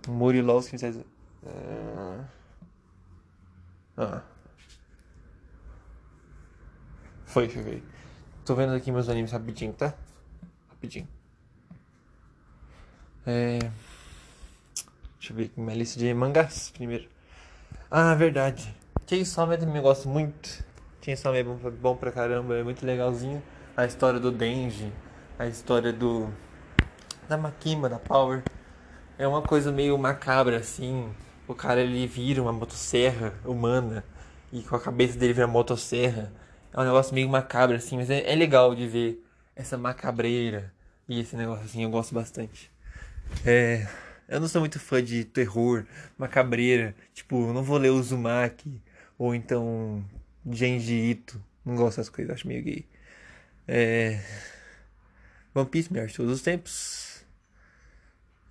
Murilovski. 0.08 0.76
Ah. 0.84 1.19
Ah. 4.02 4.22
Foi, 7.26 7.48
foi. 7.48 7.82
Tô 8.44 8.54
vendo 8.54 8.72
aqui 8.74 8.90
meus 8.90 9.08
animes 9.08 9.30
rapidinho, 9.30 9.72
tá? 9.72 9.94
Rapidinho. 10.70 11.06
É... 13.26 13.58
Deixa 15.18 15.32
eu 15.32 15.36
ver 15.36 15.44
aqui 15.44 15.60
minha 15.60 15.76
lista 15.76 15.98
de 15.98 16.12
mangás 16.14 16.70
primeiro. 16.70 17.08
Ah, 17.90 18.14
verdade. 18.14 18.74
Chainsaw 19.06 19.46
Man 19.46 19.58
também 19.58 19.82
gosto 19.82 20.08
muito. 20.08 20.64
Chainsaw 21.02 21.32
Man 21.32 21.38
é 21.38 21.42
bom, 21.42 21.56
bom 21.70 21.96
pra 21.96 22.10
caramba, 22.10 22.54
é 22.56 22.62
muito 22.62 22.84
legalzinho. 22.86 23.42
A 23.76 23.84
história 23.84 24.18
do 24.18 24.32
Denji, 24.32 24.92
a 25.38 25.46
história 25.46 25.92
do... 25.92 26.28
Da 27.28 27.36
Makima, 27.36 27.88
da 27.88 27.98
Power. 27.98 28.42
É 29.18 29.28
uma 29.28 29.42
coisa 29.42 29.70
meio 29.70 29.96
macabra, 29.98 30.56
assim. 30.56 31.14
O 31.50 31.54
cara, 31.56 31.80
ele 31.80 32.06
vira 32.06 32.40
uma 32.40 32.52
motosserra 32.52 33.34
humana. 33.44 34.04
E 34.52 34.62
com 34.62 34.76
a 34.76 34.80
cabeça 34.80 35.18
dele 35.18 35.32
vira 35.32 35.48
motosserra. 35.48 36.32
É 36.72 36.80
um 36.80 36.84
negócio 36.84 37.12
meio 37.12 37.28
macabro, 37.28 37.74
assim. 37.74 37.96
Mas 37.96 38.08
é, 38.08 38.32
é 38.32 38.36
legal 38.36 38.72
de 38.72 38.86
ver 38.86 39.26
essa 39.56 39.76
macabreira. 39.76 40.72
E 41.08 41.18
esse 41.18 41.34
negócio, 41.34 41.64
assim, 41.64 41.82
eu 41.82 41.90
gosto 41.90 42.14
bastante. 42.14 42.70
É, 43.44 43.84
eu 44.28 44.38
não 44.38 44.46
sou 44.46 44.60
muito 44.60 44.78
fã 44.78 45.02
de 45.02 45.24
terror, 45.24 45.84
macabreira. 46.16 46.94
Tipo, 47.12 47.52
não 47.52 47.64
vou 47.64 47.78
ler 47.78 47.90
Uzumaki 47.90 48.80
ou 49.18 49.34
então 49.34 50.04
Genji 50.48 50.94
Ito. 51.10 51.42
Não 51.64 51.74
gosto 51.74 51.96
dessas 51.96 52.08
coisas, 52.08 52.32
acho 52.32 52.46
meio 52.46 52.62
gay. 52.62 52.86
É... 53.66 54.20
One 55.52 55.68
Piece, 55.68 55.92
melhor 55.92 56.06
de 56.06 56.14
todos 56.14 56.32
os 56.32 56.42
tempos. 56.42 57.24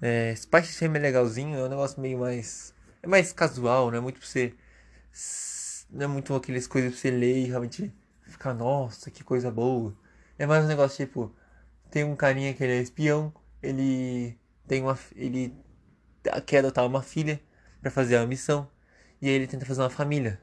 É... 0.02 0.36
Spice 0.36 0.78
Fame 0.78 1.00
é 1.00 1.02
legalzinho, 1.02 1.58
é 1.58 1.64
um 1.64 1.70
negócio 1.70 2.02
meio 2.02 2.20
mais. 2.20 2.78
É 3.02 3.08
mais 3.08 3.32
casual, 3.32 3.90
não 3.92 3.98
é 3.98 4.02
muito 4.02 4.20
pra 4.20 4.28
você. 4.28 4.54
Não 5.90 6.06
é 6.06 6.08
muito 6.08 6.34
aquelas 6.36 6.68
coisas 6.68 6.92
pra 6.92 7.00
você 7.00 7.12
ler 7.12 7.38
e 7.38 7.46
realmente 7.46 7.94
ficar, 8.24 8.54
nossa, 8.54 9.10
que 9.10 9.24
coisa 9.24 9.50
boa. 9.50 9.96
É 10.38 10.46
mais 10.46 10.66
um 10.66 10.68
negócio 10.68 11.06
tipo. 11.06 11.34
Tem 11.90 12.04
um 12.04 12.16
carinha 12.16 12.54
que 12.54 12.64
ele 12.64 12.74
é 12.74 12.82
espião, 12.82 13.34
ele 13.64 14.38
tem 14.68 14.82
uma 14.84 14.98
ele 15.16 15.56
quer 16.46 16.60
adotar 16.60 16.86
uma 16.86 17.02
filha 17.02 17.42
para 17.82 17.90
fazer 17.92 18.18
uma 18.18 18.28
missão 18.28 18.70
e 19.22 19.28
aí 19.28 19.34
ele 19.34 19.48
tenta 19.48 19.66
fazer 19.66 19.82
uma 19.82 19.90
família. 19.90 20.40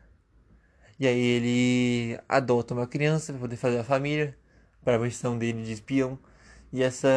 E 0.98 1.06
aí 1.06 1.20
ele 1.20 2.20
adota 2.28 2.74
uma 2.74 2.86
criança 2.86 3.32
para 3.32 3.40
poder 3.40 3.56
fazer 3.56 3.78
a 3.78 3.84
família 3.84 4.36
para 4.84 4.96
a 4.96 4.98
missão 4.98 5.38
dele 5.38 5.62
de 5.62 5.72
espião. 5.72 6.18
E 6.72 6.82
essa 6.82 7.08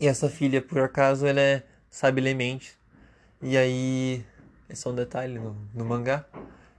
e 0.00 0.06
essa 0.06 0.28
filha 0.28 0.60
por 0.60 0.80
acaso 0.80 1.26
ela 1.26 1.40
é 1.40 1.64
sabe 1.96 2.20
ler 2.20 2.34
mente. 2.34 2.78
E 3.40 3.56
aí 3.56 4.24
é 4.68 4.74
só 4.74 4.90
um 4.90 4.94
detalhe 4.94 5.38
no, 5.38 5.56
no 5.74 5.84
mangá. 5.84 6.26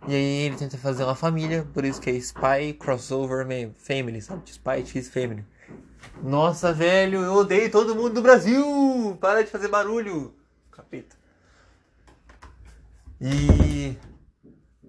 E 0.07 0.13
aí 0.13 0.45
ele 0.45 0.55
tenta 0.55 0.77
fazer 0.77 1.03
uma 1.03 1.15
família, 1.15 1.67
por 1.73 1.83
isso 1.83 1.99
que 1.99 2.11
é 2.11 2.13
Spy 2.13 2.73
Crossover 2.79 3.45
Family, 3.75 4.21
sabe? 4.21 4.47
Spy 4.47 4.85
X 4.85 5.09
Family. 5.09 5.43
Nossa, 6.21 6.71
velho, 6.71 7.21
eu 7.21 7.33
odeio 7.33 7.71
todo 7.71 7.95
mundo 7.95 8.13
do 8.13 8.21
Brasil! 8.21 9.17
Para 9.19 9.43
de 9.43 9.49
fazer 9.49 9.69
barulho! 9.69 10.35
Capeta. 10.71 11.15
E. 13.19 13.97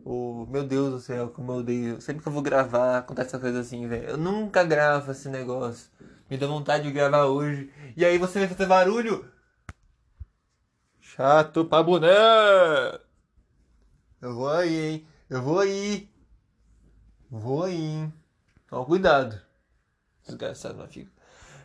Oh, 0.05 0.47
meu 0.51 0.65
Deus 0.65 0.91
do 0.91 1.01
céu, 1.01 1.29
como 1.29 1.53
eu 1.53 1.57
odeio. 1.57 2.01
Sempre 2.03 2.23
que 2.23 2.29
eu 2.29 2.33
vou 2.33 2.43
gravar, 2.43 2.99
acontece 2.99 3.29
essa 3.29 3.39
coisa 3.39 3.61
assim, 3.61 3.89
velho. 3.89 4.11
Eu 4.11 4.19
nunca 4.19 4.63
gravo 4.63 5.11
esse 5.11 5.31
negócio. 5.31 5.91
Me 6.31 6.37
dá 6.37 6.47
vontade 6.47 6.85
de 6.85 6.93
gravar 6.93 7.25
hoje. 7.25 7.71
E 7.97 8.05
aí 8.05 8.19
você 8.19 8.39
vai 8.39 8.49
fazer 8.49 8.67
barulho? 8.67 9.25
Chato 11.09 11.65
pra 11.65 11.83
boné! 11.83 12.07
Eu 14.21 14.35
vou 14.35 14.49
aí, 14.51 14.77
hein? 14.77 15.07
Eu 15.31 15.43
vou 15.43 15.59
aí. 15.59 16.11
Vou 17.31 17.65
aí, 17.65 17.81
hein? 17.81 18.13
Toma 18.69 18.85
cuidado. 18.85 19.41
Desgraçado, 20.23 20.77
meu 20.77 20.87
filho. 20.87 21.11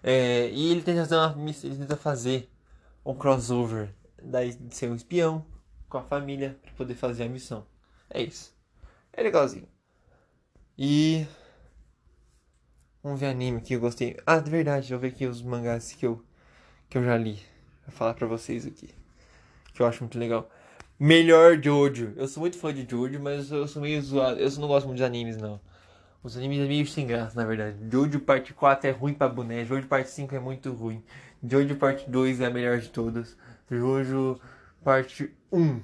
É, 0.02 0.50
e 0.50 0.72
ele 0.72 0.82
tenta 0.82 1.02
fazer 1.02 1.18
uma 1.18 1.50
ele 1.50 1.76
tenta 1.76 1.98
fazer 1.98 2.50
um 3.06 3.14
crossover 3.14 3.94
daí 4.24 4.54
de 4.54 4.74
ser 4.74 4.90
um 4.90 4.96
espião 4.96 5.46
com 5.90 5.98
a 5.98 6.04
família 6.04 6.58
para 6.62 6.72
poder 6.72 6.96
fazer 6.96 7.26
a 7.26 7.30
missão. 7.30 7.68
É 8.10 8.24
isso. 8.24 8.56
É 9.12 9.22
legalzinho. 9.22 9.68
E 10.78 11.28
vamos 13.04 13.20
ver 13.20 13.28
anime 13.28 13.60
que 13.60 13.76
eu 13.76 13.82
gostei. 13.82 14.18
Ah, 14.26 14.40
de 14.40 14.50
verdade, 14.50 14.94
eu 14.94 15.00
ver 15.00 15.10
aqui 15.10 15.28
os 15.28 15.42
mangás 15.42 15.92
que 15.92 16.06
eu 16.06 16.26
que 16.90 16.98
eu 16.98 17.04
já 17.04 17.18
li. 17.18 17.44
Vou 17.86 17.94
falar 17.94 18.14
para 18.14 18.26
vocês 18.26 18.66
aqui. 18.66 19.03
Que 19.74 19.82
eu 19.82 19.86
acho 19.86 20.04
muito 20.04 20.18
legal. 20.20 20.50
Melhor 21.00 21.62
Jojo. 21.62 22.14
Eu 22.16 22.28
sou 22.28 22.42
muito 22.42 22.58
fã 22.58 22.74
de 22.74 22.88
Jojo, 22.90 23.20
mas 23.20 23.52
eu 23.52 23.68
sou 23.68 23.82
meio 23.82 24.02
zoado. 24.02 24.40
Eu 24.40 24.50
não 24.52 24.68
gosto 24.68 24.86
muito 24.86 24.98
de 24.98 25.04
animes, 25.04 25.38
não. 25.38 25.60
Os 26.24 26.38
animes 26.38 26.60
é 26.60 26.66
meio 26.66 26.88
sem 26.88 27.06
graça, 27.06 27.36
na 27.36 27.46
verdade. 27.46 27.78
Jojo 27.92 28.20
parte 28.22 28.54
4 28.54 28.90
é 28.90 28.92
ruim 28.92 29.14
pra 29.14 29.28
boné. 29.28 29.66
Jojo 29.66 29.88
parte 29.88 30.10
5 30.10 30.34
é 30.34 30.40
muito 30.40 30.72
ruim. 30.72 31.04
Jojo 31.44 31.76
parte 31.76 32.10
2 32.10 32.40
é 32.40 32.46
a 32.46 32.50
melhor 32.50 32.80
de 32.80 32.90
todas. 32.90 33.36
Jojo 33.70 34.40
parte 34.84 35.30
1 35.52 35.82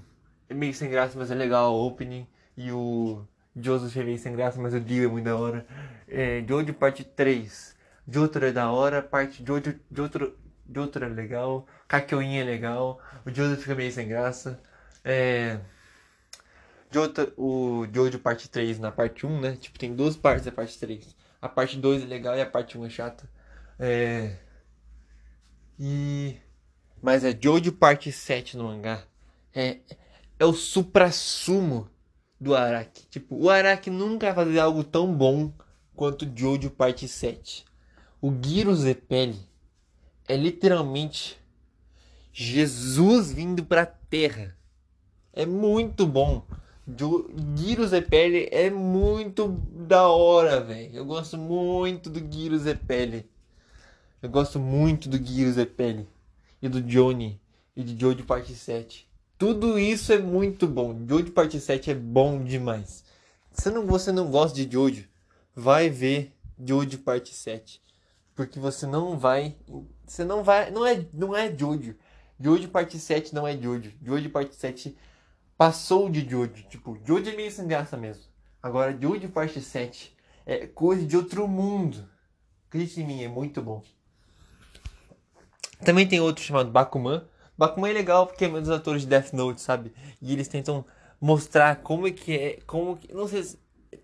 é 0.48 0.54
meio 0.54 0.74
sem 0.74 0.90
graça, 0.90 1.18
mas 1.20 1.30
é 1.32 1.36
legal 1.36 1.74
o 1.74 1.86
opening. 1.86 2.26
E 2.56 2.72
o 2.72 3.22
Joseph 3.54 3.98
é 3.98 4.04
meio 4.04 4.18
sem 4.18 4.34
graça, 4.34 4.62
mas 4.62 4.74
o 4.74 4.80
Dio 4.80 5.04
é 5.04 5.08
muito 5.12 5.26
da 5.26 5.36
hora. 5.36 5.66
É, 6.08 6.42
Jojo 6.48 6.74
parte 6.74 7.04
3. 7.04 7.76
Jotaro 8.08 8.46
é 8.46 8.52
da 8.54 8.72
hora. 8.72 9.02
Parte 9.02 9.44
Jojo, 9.46 9.76
Jotaro, 9.92 10.38
Jotaro 10.74 11.06
é 11.06 11.10
legal. 11.10 11.68
Kakyoin 11.88 12.38
é 12.38 12.44
legal. 12.44 13.00
O 13.26 13.32
Joseph 13.32 13.62
fica 13.62 13.76
meio 13.76 13.92
sem 13.92 14.08
graça. 14.08 14.62
É... 15.04 15.60
Jota, 16.92 17.32
o 17.38 17.88
Jojo 17.94 18.20
parte 18.20 18.50
3 18.50 18.80
na 18.80 18.92
parte 18.92 19.26
1, 19.26 19.42
né? 19.42 19.56
Tipo, 19.56 19.78
tem 19.78 19.96
duas 19.96 20.16
partes 20.16 20.46
da 20.46 20.52
parte 20.52 20.78
3. 20.80 21.16
A 21.42 21.48
parte 21.48 21.78
2 21.78 22.04
é 22.04 22.06
legal 22.06 22.36
e 22.36 22.42
a 22.42 22.46
parte 22.46 22.78
1 22.78 22.86
é 22.86 22.90
chata. 22.90 23.30
É... 23.80 24.36
E... 25.80 26.38
Mas 27.02 27.24
é 27.24 27.38
Jojo 27.40 27.72
parte 27.72 28.12
7 28.12 28.58
no 28.58 28.66
mangá. 28.66 29.04
É, 29.54 29.80
é 30.40 30.46
o 30.46 30.54
supra-sumo 30.54 31.90
do 32.40 32.56
Araki. 32.56 33.06
Tipo, 33.08 33.36
o 33.36 33.50
Araki 33.50 33.90
nunca 33.90 34.34
vai 34.34 34.46
fazer 34.46 34.60
algo 34.60 34.84
tão 34.84 35.14
bom 35.14 35.54
quanto 35.96 36.30
Jojo 36.36 36.70
parte 36.70 37.08
7. 37.08 37.66
O 38.22 38.34
Giro 38.44 38.76
Zepeli 38.76 39.49
é 40.30 40.38
literalmente 40.38 41.38
Jesus 42.32 43.32
vindo 43.32 43.66
pra 43.66 43.84
Terra. 43.84 44.56
É 45.34 45.44
muito 45.44 46.06
bom. 46.06 46.46
Giro 47.56 47.88
Zepeli 47.88 48.48
é 48.52 48.70
muito 48.70 49.48
da 49.72 50.08
hora, 50.08 50.62
velho. 50.62 50.96
Eu 50.96 51.04
gosto 51.04 51.36
muito 51.36 52.12
do 52.12 52.20
Giro 52.32 52.58
Zepeli. 52.60 53.28
Eu 54.22 54.30
gosto 54.30 54.60
muito 54.60 55.10
do 55.10 55.18
Giro 55.18 55.52
Zepeli. 55.52 56.08
E 56.62 56.70
do 56.70 56.80
Johnny. 56.80 57.42
E 57.76 57.84
de 57.84 58.00
Joe 58.00 58.14
de 58.14 58.22
parte 58.22 58.54
7. 58.54 59.10
Tudo 59.36 59.80
isso 59.80 60.14
é 60.14 60.20
muito 60.20 60.68
bom. 60.68 60.96
Joe 61.08 61.24
de 61.24 61.32
parte 61.32 61.60
7 61.60 61.90
é 61.90 61.96
bom 61.96 62.44
demais. 62.44 63.04
Se 63.52 63.72
você 63.72 64.12
não 64.12 64.30
gosta 64.30 64.64
de 64.64 64.72
Jojo, 64.72 65.06
vai 65.56 65.90
ver 65.90 66.34
de 66.58 66.98
parte 66.98 67.34
7. 67.34 67.82
Porque 68.40 68.58
você 68.58 68.88
não 68.88 69.20
vai. 69.20 69.58
Você 70.08 70.24
não 70.24 70.46
vai. 70.46 70.72
Não 70.72 70.86
é, 70.86 71.06
não 71.14 71.36
é 71.36 71.54
Jojo. 71.54 71.94
Jojo 72.40 72.70
parte 72.70 72.98
7 72.98 73.36
não 73.36 73.46
é 73.46 73.58
Jojo. 73.58 73.92
Jojo 74.02 74.30
parte 74.30 74.56
7 74.56 74.98
passou 75.58 76.10
de 76.10 76.22
Jojo. 76.22 76.64
Tipo, 76.70 76.98
Jojo 77.06 77.30
é 77.30 77.36
meio 77.36 77.52
sem 77.52 77.68
graça 77.68 77.98
mesmo. 77.98 78.24
Agora, 78.64 78.98
Jojo 78.98 79.28
parte 79.28 79.60
7 79.60 80.16
é 80.46 80.66
coisa 80.68 81.06
de 81.06 81.18
outro 81.18 81.50
mundo. 81.50 82.10
Acredite 82.70 83.02
em 83.02 83.06
mim, 83.06 83.24
é 83.24 83.28
muito 83.28 83.62
bom. 83.62 83.84
Também 85.84 86.08
tem 86.08 86.22
outro 86.22 86.42
chamado 86.42 86.72
Bakuman. 86.72 87.28
Bakuman 87.58 87.90
é 87.90 87.94
legal 87.94 88.26
porque 88.26 88.46
é 88.46 88.48
um 88.48 88.54
dos 88.54 88.70
atores 88.70 89.02
de 89.02 89.10
Death 89.10 89.34
Note, 89.34 89.60
sabe? 89.60 89.92
E 90.22 90.32
eles 90.32 90.48
tentam 90.48 90.86
mostrar 91.20 91.82
como 91.82 92.08
é 92.08 92.12
que 92.12 92.38
é, 92.38 92.60
como 92.66 92.96
que, 92.96 93.14
não 93.14 93.28
sei, 93.28 93.44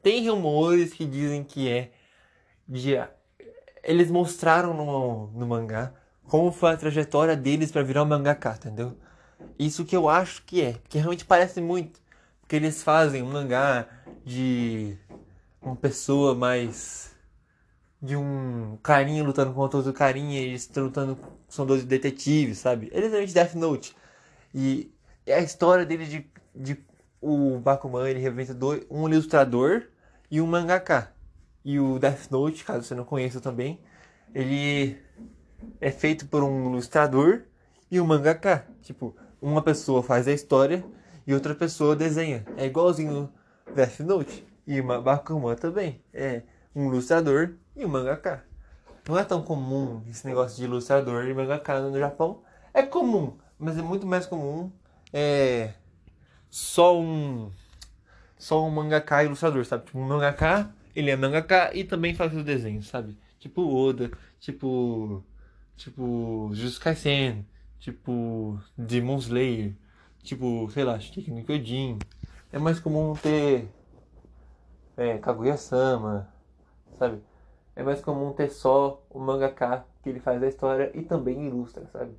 tem 0.03 0.29
rumores 0.29 0.91
que 0.91 1.05
dizem 1.05 1.41
que 1.41 1.69
é 1.69 1.93
de 2.67 2.97
eles 3.85 4.09
mostraram 4.11 4.73
no, 4.73 5.27
no 5.27 5.47
mangá 5.47 5.93
como 6.27 6.51
foi 6.51 6.71
a 6.71 6.77
trajetória 6.77 7.35
deles 7.35 7.71
para 7.71 7.83
virar 7.83 8.03
um 8.03 8.07
mangaka, 8.07 8.55
entendeu? 8.57 8.97
Isso 9.57 9.85
que 9.85 9.95
eu 9.95 10.09
acho 10.09 10.43
que 10.43 10.61
é, 10.61 10.73
porque 10.73 10.97
realmente 10.97 11.25
parece 11.25 11.61
muito, 11.61 11.99
porque 12.41 12.55
eles 12.55 12.81
fazem 12.81 13.21
um 13.21 13.31
mangá 13.31 13.87
de 14.25 14.97
uma 15.61 15.75
pessoa 15.75 16.33
mais 16.33 17.15
de 18.01 18.15
um 18.15 18.77
carinha 18.83 19.23
lutando 19.23 19.53
contra 19.53 19.77
outro 19.77 19.93
carinha, 19.93 20.39
eles 20.39 20.61
estão 20.61 20.85
lutando, 20.85 21.17
são 21.47 21.65
dois 21.65 21.83
detetives, 21.83 22.59
sabe? 22.59 22.89
Eles 22.91 23.11
de 23.27 23.33
Death 23.33 23.55
Note. 23.55 23.95
E 24.53 24.91
é 25.25 25.35
a 25.35 25.41
história 25.41 25.85
dele 25.85 26.05
de, 26.05 26.29
de 26.55 26.77
o 27.21 27.59
Bakuman, 27.59 28.07
ele 28.07 28.19
representa 28.19 28.57
dois, 28.57 28.85
um 28.89 29.07
ilustrador 29.07 29.83
e 30.29 30.39
um 30.41 30.47
mangaka. 30.47 31.14
E 31.65 31.79
o 31.79 31.99
Death 31.99 32.29
Note, 32.29 32.63
caso 32.63 32.83
você 32.83 32.95
não 32.95 33.03
conheça 33.03 33.41
também, 33.41 33.79
ele 34.33 34.97
é 35.81 35.91
feito 35.91 36.27
por 36.27 36.43
um 36.43 36.69
ilustrador 36.69 37.41
e 37.89 37.99
um 37.99 38.05
mangaka. 38.05 38.65
Tipo, 38.83 39.15
uma 39.41 39.61
pessoa 39.61 40.03
faz 40.03 40.27
a 40.27 40.31
história 40.31 40.85
e 41.25 41.33
outra 41.33 41.53
pessoa 41.55 41.95
desenha. 41.95 42.45
É 42.55 42.65
igualzinho 42.65 43.29
Death 43.73 43.99
Note. 44.01 44.47
E 44.67 44.81
Bakuman 44.81 45.55
também. 45.55 46.01
É 46.13 46.43
um 46.75 46.87
ilustrador 46.87 47.55
e 47.75 47.83
um 47.83 47.89
mangaka. 47.89 48.45
Não 49.07 49.17
é 49.17 49.23
tão 49.23 49.41
comum 49.41 50.03
esse 50.09 50.25
negócio 50.25 50.55
de 50.57 50.63
ilustrador 50.63 51.25
e 51.25 51.33
mangaka 51.33 51.79
no 51.81 51.97
Japão. 51.99 52.41
É 52.73 52.83
comum, 52.83 53.37
mas 53.57 53.77
é 53.77 53.81
muito 53.81 54.05
mais 54.05 54.25
comum 54.25 54.71
é 55.17 55.71
só 56.49 56.99
um 56.99 57.49
só 58.37 58.61
um 58.65 58.69
mangaka 58.69 59.23
ilustrador, 59.23 59.65
sabe? 59.65 59.85
Tipo, 59.85 59.99
um 59.99 60.07
mangaka 60.07 60.69
ele 60.95 61.11
é 61.11 61.15
mangaka 61.15 61.71
e 61.73 61.83
também 61.83 62.15
faz 62.15 62.33
os 62.33 62.43
desenhos, 62.43 62.87
sabe? 62.87 63.17
Tipo 63.37 63.61
Oda, 63.61 64.09
tipo. 64.39 65.23
Tipo. 65.75 66.49
Jujutsu 66.53 66.81
tipo. 67.79 68.59
Demon 68.77 69.17
Slayer, 69.17 69.73
tipo, 70.23 70.69
sei 70.71 70.83
lá, 70.83 70.99
Shiki 70.99 71.29
no 71.29 71.43
Kyojin. 71.43 71.99
É 72.51 72.57
mais 72.57 72.79
comum 72.79 73.13
ter. 73.15 73.67
É, 74.97 75.17
Kaguya-sama, 75.17 76.29
sabe? 76.97 77.21
É 77.75 77.83
mais 77.83 77.99
comum 77.99 78.31
ter 78.31 78.49
só 78.49 79.05
o 79.09 79.19
mangaka 79.19 79.85
que 80.01 80.09
ele 80.09 80.21
faz 80.21 80.41
a 80.41 80.47
história 80.47 80.91
e 80.93 81.01
também 81.01 81.47
ilustra, 81.47 81.85
sabe? 81.91 82.13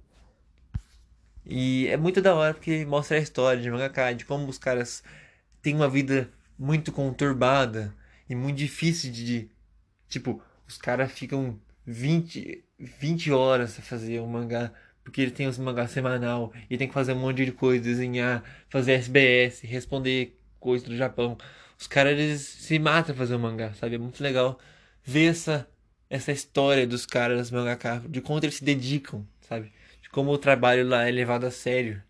E 1.46 1.86
é 1.88 1.96
muito 1.96 2.20
da 2.20 2.34
hora 2.34 2.52
porque 2.52 2.84
mostra 2.84 3.16
a 3.16 3.20
história 3.20 3.62
de 3.62 3.70
mangaka, 3.70 4.12
de 4.12 4.26
como 4.26 4.46
os 4.48 4.58
caras 4.58 5.02
têm 5.62 5.74
uma 5.74 5.88
vida 5.88 6.28
muito 6.58 6.92
conturbada 6.92 7.94
e 8.28 8.34
muito 8.34 8.56
difícil 8.56 9.12
de. 9.12 9.50
Tipo, 10.08 10.42
os 10.66 10.76
caras 10.78 11.12
ficam 11.12 11.58
20, 11.86 12.64
20 12.78 13.32
horas 13.32 13.78
a 13.78 13.82
fazer 13.82 14.20
um 14.20 14.26
mangá. 14.26 14.72
Porque 15.04 15.20
ele 15.20 15.30
tem 15.30 15.46
os 15.46 15.56
mangás 15.56 15.92
semanal 15.92 16.52
e 16.68 16.76
tem 16.76 16.88
que 16.88 16.94
fazer 16.94 17.12
um 17.12 17.20
monte 17.20 17.44
de 17.44 17.52
coisa, 17.52 17.82
desenhar, 17.82 18.42
fazer 18.68 18.94
SBS, 18.94 19.60
responder 19.60 20.36
coisas 20.58 20.88
do 20.88 20.96
Japão. 20.96 21.38
Os 21.78 21.86
caras 21.86 22.18
eles 22.18 22.40
se 22.40 22.76
matam 22.80 23.14
a 23.14 23.18
fazer 23.18 23.36
um 23.36 23.38
mangá, 23.38 23.72
sabe? 23.74 23.94
É 23.94 23.98
muito 23.98 24.20
legal 24.20 24.58
ver 25.04 25.30
essa, 25.30 25.68
essa 26.10 26.32
história 26.32 26.86
dos 26.88 27.06
caras 27.06 27.52
mangaka, 27.52 28.02
de 28.08 28.20
quanto 28.20 28.44
eles 28.44 28.56
se 28.56 28.64
dedicam, 28.64 29.24
sabe? 29.42 29.72
De 30.02 30.08
como 30.10 30.32
o 30.32 30.38
trabalho 30.38 30.88
lá 30.88 31.06
é 31.08 31.12
levado 31.12 31.44
a 31.44 31.52
sério. 31.52 32.02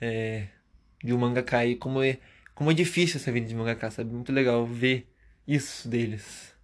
É, 0.00 0.48
de 1.02 1.12
um 1.12 1.18
mangaka 1.18 1.64
e 1.64 1.76
como 1.76 2.02
é, 2.02 2.18
como 2.54 2.70
é 2.70 2.74
difícil 2.74 3.20
essa 3.20 3.30
vida 3.30 3.46
de 3.46 3.54
mangaka, 3.54 3.90
sabe? 3.90 4.12
Muito 4.12 4.32
legal 4.32 4.66
ver 4.66 5.08
isso 5.48 5.88
deles. 5.88 6.54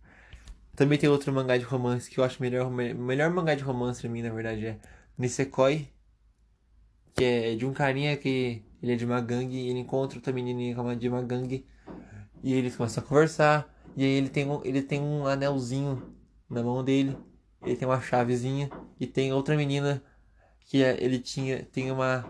Também 0.76 0.98
tem 0.98 1.08
outro 1.08 1.32
mangá 1.32 1.56
de 1.56 1.64
romance 1.64 2.10
que 2.10 2.20
eu 2.20 2.24
acho 2.24 2.42
melhor. 2.42 2.70
Melhor 2.70 3.30
mangá 3.30 3.54
de 3.54 3.62
romance 3.62 4.02
pra 4.02 4.10
mim, 4.10 4.20
na 4.20 4.30
verdade, 4.30 4.66
é 4.66 4.78
Nisekoi. 5.16 5.88
Que 7.14 7.24
é 7.24 7.54
de 7.54 7.64
um 7.64 7.72
carinha 7.72 8.14
que 8.16 8.62
ele 8.82 8.92
é 8.92 8.96
de 8.96 9.04
uma 9.06 9.20
gangue 9.20 9.56
e 9.56 9.70
ele 9.70 9.78
encontra 9.78 10.18
outra 10.18 10.32
menininha 10.32 10.74
que 10.74 10.80
é 10.80 10.94
de 10.96 11.08
uma 11.08 11.22
gangue. 11.22 11.66
E 12.42 12.52
eles 12.52 12.76
começam 12.76 13.02
a 13.02 13.06
conversar. 13.06 13.72
E 13.96 14.04
aí 14.04 14.10
ele 14.10 14.28
tem 14.28 14.50
um, 14.50 14.60
ele 14.64 14.82
tem 14.82 15.00
um 15.00 15.26
anelzinho 15.26 16.14
na 16.50 16.62
mão 16.62 16.84
dele. 16.84 17.16
Ele 17.62 17.76
tem 17.76 17.88
uma 17.88 18.00
chavezinha. 18.02 18.68
E 19.00 19.06
tem 19.06 19.32
outra 19.32 19.56
menina 19.56 20.02
que 20.60 20.82
é, 20.82 21.02
ele 21.02 21.18
tinha. 21.18 21.64
Tem 21.64 21.90
uma. 21.90 22.28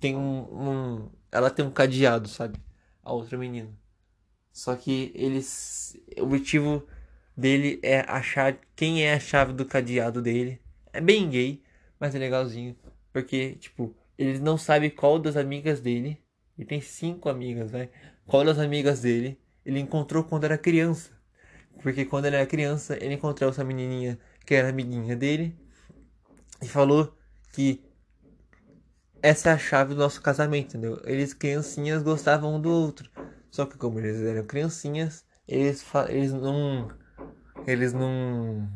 Tem 0.00 0.16
um, 0.16 0.40
um. 0.50 1.10
Ela 1.30 1.50
tem 1.50 1.64
um 1.64 1.70
cadeado, 1.70 2.28
sabe? 2.28 2.58
A 3.02 3.12
outra 3.12 3.38
menina. 3.38 3.70
Só 4.54 4.76
que 4.76 5.10
eles. 5.16 5.96
O 6.16 6.22
objetivo 6.22 6.86
dele 7.36 7.80
é 7.82 8.00
achar 8.08 8.56
quem 8.76 9.04
é 9.04 9.14
a 9.14 9.20
chave 9.20 9.52
do 9.52 9.66
cadeado 9.66 10.22
dele. 10.22 10.60
É 10.92 11.00
bem 11.00 11.28
gay, 11.28 11.60
mas 11.98 12.14
é 12.14 12.18
legalzinho. 12.18 12.76
Porque, 13.12 13.56
tipo, 13.56 13.94
ele 14.16 14.38
não 14.38 14.56
sabe 14.56 14.90
qual 14.90 15.18
das 15.18 15.36
amigas 15.36 15.80
dele. 15.80 16.18
Ele 16.56 16.68
tem 16.68 16.80
cinco 16.80 17.28
amigas, 17.28 17.72
né? 17.72 17.88
Qual 18.26 18.44
das 18.44 18.60
amigas 18.60 19.00
dele 19.00 19.36
ele 19.64 19.80
encontrou 19.80 20.22
quando 20.22 20.44
era 20.44 20.58
criança. 20.58 21.10
Porque 21.82 22.04
quando 22.04 22.26
ele 22.26 22.36
era 22.36 22.46
criança, 22.46 22.96
ele 23.00 23.14
encontrou 23.14 23.50
essa 23.50 23.64
menininha 23.64 24.18
que 24.46 24.54
era 24.54 24.68
amiguinha 24.68 25.16
dele. 25.16 25.56
E 26.62 26.68
falou 26.68 27.16
que 27.52 27.82
essa 29.22 29.50
é 29.50 29.52
a 29.54 29.58
chave 29.58 29.94
do 29.94 30.00
nosso 30.00 30.20
casamento, 30.20 30.76
entendeu? 30.76 31.00
Eles 31.04 31.32
criancinhas 31.32 32.02
gostavam 32.02 32.54
um 32.54 32.60
do 32.60 32.70
outro. 32.70 33.10
Só 33.54 33.64
que 33.66 33.78
como 33.78 34.00
eles 34.00 34.20
eram 34.20 34.44
criancinhas, 34.44 35.24
eles, 35.46 35.84
eles 36.08 36.32
não. 36.32 36.90
Eles 37.64 37.92
não. 37.92 38.68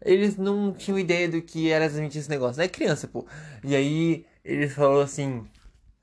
Eles 0.00 0.36
não 0.36 0.72
tinham 0.72 0.96
ideia 0.96 1.28
do 1.28 1.42
que 1.42 1.68
era 1.68 1.86
exatamente 1.86 2.16
esse 2.18 2.30
negócio. 2.30 2.62
É 2.62 2.68
criança, 2.68 3.08
pô. 3.08 3.26
E 3.64 3.74
aí 3.74 4.24
eles 4.44 4.72
falaram 4.72 5.00
assim: 5.00 5.44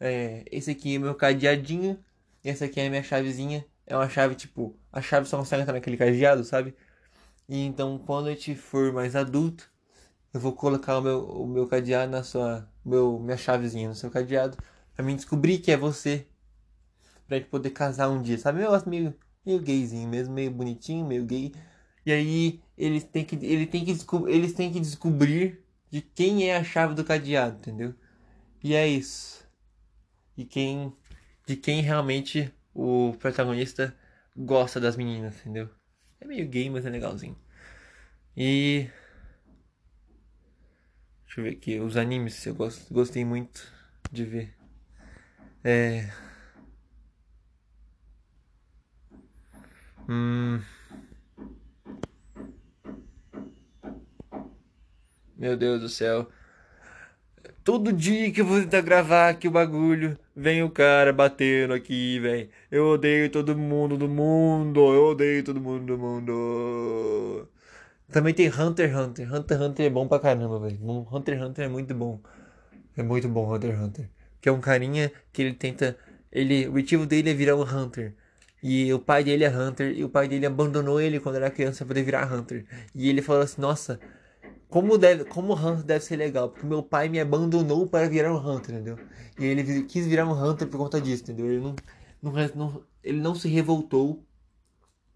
é, 0.02 0.44
esse 0.52 0.72
aqui 0.72 0.98
é 0.98 1.00
meu 1.00 1.16
cadeadinho, 1.16 1.98
essa 2.44 2.66
aqui 2.66 2.82
é 2.82 2.88
a 2.88 2.90
minha 2.90 3.04
chavezinha. 3.04 3.66
É 3.88 3.96
uma 3.96 4.10
chave, 4.10 4.36
tipo, 4.36 4.76
a 4.92 5.02
chave 5.02 5.26
só 5.26 5.38
consegue 5.38 5.62
entrar 5.62 5.74
naquele 5.74 5.96
cadeado, 5.96 6.44
sabe? 6.44 6.76
E 7.48 7.64
então 7.66 7.98
quando 8.00 8.28
a 8.28 8.32
gente 8.32 8.54
for 8.54 8.92
mais 8.92 9.16
adulto, 9.16 9.72
eu 10.34 10.42
vou 10.42 10.52
colocar 10.52 10.98
o 10.98 11.02
meu, 11.02 11.24
o 11.26 11.48
meu 11.48 11.68
cadeado 11.68 12.12
na 12.12 12.22
sua. 12.22 12.68
Meu, 12.84 13.18
minha 13.18 13.38
chavezinha 13.38 13.88
no 13.88 13.96
seu 13.96 14.12
cadeado. 14.12 14.58
Pra 14.94 15.06
mim 15.06 15.16
descobrir 15.16 15.60
que 15.60 15.72
é 15.72 15.78
você 15.78 16.28
pra 17.30 17.38
gente 17.38 17.50
poder 17.50 17.70
casar 17.70 18.10
um 18.10 18.22
dia, 18.22 18.38
sabe? 18.38 18.58
Um 18.58 18.64
negócio 18.64 18.90
meio, 18.90 19.16
meio 19.46 19.62
gayzinho 19.62 20.10
mesmo, 20.10 20.34
meio 20.34 20.52
bonitinho, 20.52 21.06
meio 21.06 21.24
gay. 21.26 21.54
E 22.06 22.12
aí 22.12 22.62
eles 22.76 23.04
têm 23.04 23.24
que, 23.24 23.36
ele 23.46 23.68
tem 23.68 23.86
que, 23.86 23.96
eles 24.28 24.54
têm 24.54 24.74
que 24.74 24.80
descobrir 24.80 25.64
de 25.92 26.02
quem 26.02 26.50
é 26.50 26.58
a 26.58 26.64
chave 26.64 26.96
do 26.96 27.06
cadeado, 27.06 27.58
entendeu? 27.60 27.94
E 28.64 28.74
é 28.74 28.88
isso. 28.88 29.48
E 30.36 30.44
quem, 30.44 30.92
de 31.46 31.56
quem 31.56 31.82
realmente 31.82 32.52
o 32.74 33.14
protagonista 33.20 33.96
gosta 34.36 34.80
das 34.80 34.96
meninas, 34.96 35.40
entendeu? 35.40 35.70
É 36.20 36.26
meio 36.26 36.48
gay, 36.48 36.70
mas 36.70 36.86
é 36.86 36.90
legalzinho. 36.90 37.38
E. 38.36 38.90
Deixa 41.26 41.42
eu 41.42 41.44
ver 41.44 41.52
aqui. 41.52 41.80
Os 41.80 41.96
animes 41.96 42.44
eu 42.46 42.56
gosto, 42.56 42.92
gostei 42.92 43.24
muito 43.24 43.72
de 44.12 44.26
ver. 44.26 44.56
É. 45.64 46.10
Hum. 50.10 50.60
Meu 55.38 55.56
Deus 55.56 55.80
do 55.82 55.88
céu. 55.88 56.28
Todo 57.64 57.94
dia 57.94 58.32
que 58.32 58.42
eu 58.42 58.46
vou 58.46 58.60
tentar 58.62 58.82
gravar 58.82 59.30
aqui 59.30 59.48
o 59.48 59.52
bagulho, 59.52 60.18
vem 60.36 60.64
o 60.64 60.70
cara 60.72 61.14
batendo 61.14 61.74
aqui, 61.76 62.20
velho. 62.20 62.50
Eu 62.72 62.88
odeio 62.88 63.30
todo 63.30 63.56
mundo 63.56 63.98
do 63.98 64.10
mundo. 64.10 64.80
Eu 64.94 65.06
odeio 65.12 65.44
todo 65.44 65.62
mundo 65.62 65.86
do 65.86 65.98
mundo. 65.98 67.48
Também 68.12 68.34
tem 68.34 68.48
Hunter 68.50 68.90
x 68.90 68.98
Hunter. 68.98 69.32
Hunter 69.32 69.58
x 69.58 69.68
Hunter 69.68 69.86
é 69.86 69.90
bom 69.92 70.08
pra 70.08 70.20
caramba, 70.20 70.60
velho. 70.60 70.80
Hunter 71.12 71.36
x 71.38 71.48
Hunter 71.48 71.66
é 71.66 71.70
muito 71.70 71.94
bom. 71.94 72.20
É 72.98 73.04
muito 73.04 73.30
bom 73.30 73.54
Hunter 73.54 73.72
x 73.72 73.80
Hunter. 73.80 74.10
Que 74.42 74.50
é 74.50 74.52
um 74.52 74.60
carinha 74.60 75.12
que 75.32 75.44
ele 75.44 75.54
tenta. 75.54 75.96
Ele, 76.32 76.68
o 76.68 76.72
objetivo 76.72 77.06
dele 77.06 77.30
é 77.30 77.34
virar 77.36 77.56
um 77.56 77.62
Hunter. 77.62 78.16
E 78.62 78.94
o 78.94 79.00
pai 79.00 79.24
dele 79.24 79.44
é 79.46 79.50
Hunter, 79.50 79.98
e 79.98 80.04
o 80.04 80.10
pai 80.10 80.28
dele 80.28 80.46
abandonou 80.46 81.00
ele 81.00 81.20
quando 81.20 81.36
era 81.36 81.50
criança 81.50 81.86
para 81.86 82.02
virar 82.04 82.32
Hunter. 82.32 82.66
E 82.94 83.10
ele 83.10 83.22
falou 83.22 83.42
assim: 83.42 83.62
Nossa, 83.62 84.00
como, 84.68 84.98
deve, 84.98 85.26
como 85.26 85.54
Hunter 85.54 85.84
deve 85.84 86.04
ser 86.04 86.18
legal, 86.18 86.50
porque 86.50 86.66
meu 86.66 86.84
pai 86.84 87.10
me 87.10 87.20
abandonou 87.20 87.88
para 87.88 88.08
virar 88.08 88.34
um 88.34 88.38
Hunter, 88.38 88.76
entendeu? 88.76 89.00
E 89.40 89.46
ele 89.46 89.84
quis 89.84 90.06
virar 90.06 90.26
um 90.26 90.34
Hunter 90.34 90.68
por 90.68 90.78
conta 90.78 91.02
disso, 91.02 91.24
entendeu? 91.24 91.48
Ele 91.48 91.60
não, 91.60 91.76
não, 92.56 92.84
ele 93.04 93.20
não 93.20 93.34
se 93.34 93.48
revoltou 93.48 94.24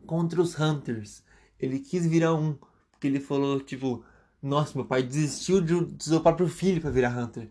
contra 0.06 0.42
os 0.42 0.58
Hunters. 0.60 1.24
Ele 1.60 1.80
quis 1.80 2.06
virar 2.06 2.34
um, 2.34 2.58
porque 2.92 3.08
ele 3.08 3.20
falou, 3.20 3.60
tipo, 3.60 4.04
nossa, 4.42 4.78
meu 4.78 4.86
pai 4.86 5.04
desistiu 5.04 5.62
de, 5.62 5.86
de 5.86 6.04
seu 6.04 6.22
próprio 6.22 6.48
filho 6.48 6.82
para 6.82 6.90
virar 6.90 7.18
Hunter. 7.18 7.50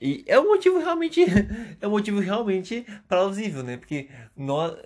E 0.00 0.24
é 0.26 0.38
um 0.38 0.48
motivo 0.48 0.78
realmente, 0.78 1.24
é 1.80 1.86
um 1.86 1.90
motivo 1.90 2.20
realmente 2.20 2.86
plausível, 3.08 3.62
né? 3.62 3.76
Porque 3.76 4.08
nós, 4.36 4.76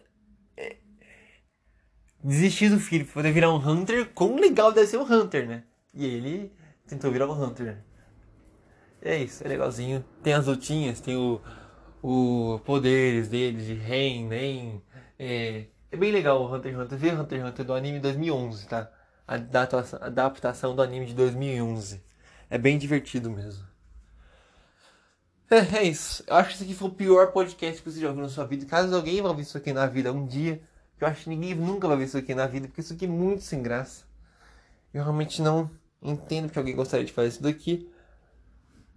desistir 2.22 2.68
do 2.68 2.78
filho 2.78 3.04
para 3.04 3.14
poder 3.14 3.32
virar 3.32 3.52
um 3.52 3.56
Hunter, 3.56 4.10
quão 4.14 4.36
legal 4.36 4.72
deve 4.72 4.86
ser 4.86 4.98
um 4.98 5.10
Hunter, 5.10 5.46
né? 5.46 5.64
E 5.92 6.06
ele 6.06 6.52
tentou 6.86 7.10
virar 7.10 7.26
um 7.26 7.32
Hunter. 7.32 7.78
É 9.00 9.18
isso, 9.18 9.44
é 9.44 9.48
legalzinho. 9.48 10.04
Tem 10.22 10.32
as 10.32 10.46
lutinhas, 10.46 11.00
tem 11.00 11.16
o, 11.16 11.40
o 12.02 12.60
poderes 12.64 13.28
dele 13.28 13.62
de 13.62 13.74
Ren, 13.74 14.28
Nen. 14.28 14.82
É, 15.18 15.66
é 15.90 15.96
bem 15.96 16.12
legal 16.12 16.40
o 16.40 16.54
Hunter 16.54 16.72
x 16.72 16.80
Hunter. 16.80 16.98
Vê 16.98 17.10
Hunter 17.10 17.40
x 17.40 17.48
Hunter 17.48 17.64
do 17.64 17.74
anime 17.74 17.98
2011, 17.98 18.68
tá? 18.68 18.90
A 19.26 19.34
adaptação 19.34 20.74
do 20.74 20.82
anime 20.82 21.06
de 21.06 21.14
2011. 21.14 22.02
É 22.48 22.58
bem 22.58 22.78
divertido 22.78 23.30
mesmo. 23.30 23.66
É, 25.50 25.78
é 25.78 25.82
isso. 25.82 26.24
Eu 26.26 26.36
acho 26.36 26.48
que 26.50 26.54
esse 26.54 26.64
aqui 26.64 26.74
foi 26.74 26.88
o 26.88 26.92
pior 26.92 27.32
podcast 27.32 27.82
que 27.82 27.90
você 27.90 28.00
já 28.00 28.08
ouviu 28.08 28.22
na 28.22 28.28
sua 28.28 28.46
vida. 28.46 28.64
Caso 28.66 28.94
alguém 28.94 29.20
vá 29.20 29.28
ouvir 29.28 29.42
isso 29.42 29.58
aqui 29.58 29.72
na 29.72 29.86
vida 29.86 30.12
um 30.12 30.26
dia, 30.26 30.62
eu 31.02 31.08
acho 31.08 31.24
que 31.24 31.30
ninguém 31.30 31.54
nunca 31.54 31.88
vai 31.88 31.96
ver 31.96 32.04
isso 32.04 32.18
aqui 32.18 32.34
na 32.34 32.46
vida, 32.46 32.68
porque 32.68 32.80
isso 32.80 32.92
aqui 32.92 33.04
é 33.04 33.08
muito 33.08 33.42
sem 33.42 33.62
graça. 33.62 34.04
Eu 34.92 35.02
realmente 35.02 35.40
não 35.40 35.70
Entendo 36.02 36.50
que 36.50 36.58
alguém 36.58 36.74
gostaria 36.74 37.06
de 37.06 37.12
fazer 37.12 37.28
isso 37.28 37.42
daqui. 37.42 37.88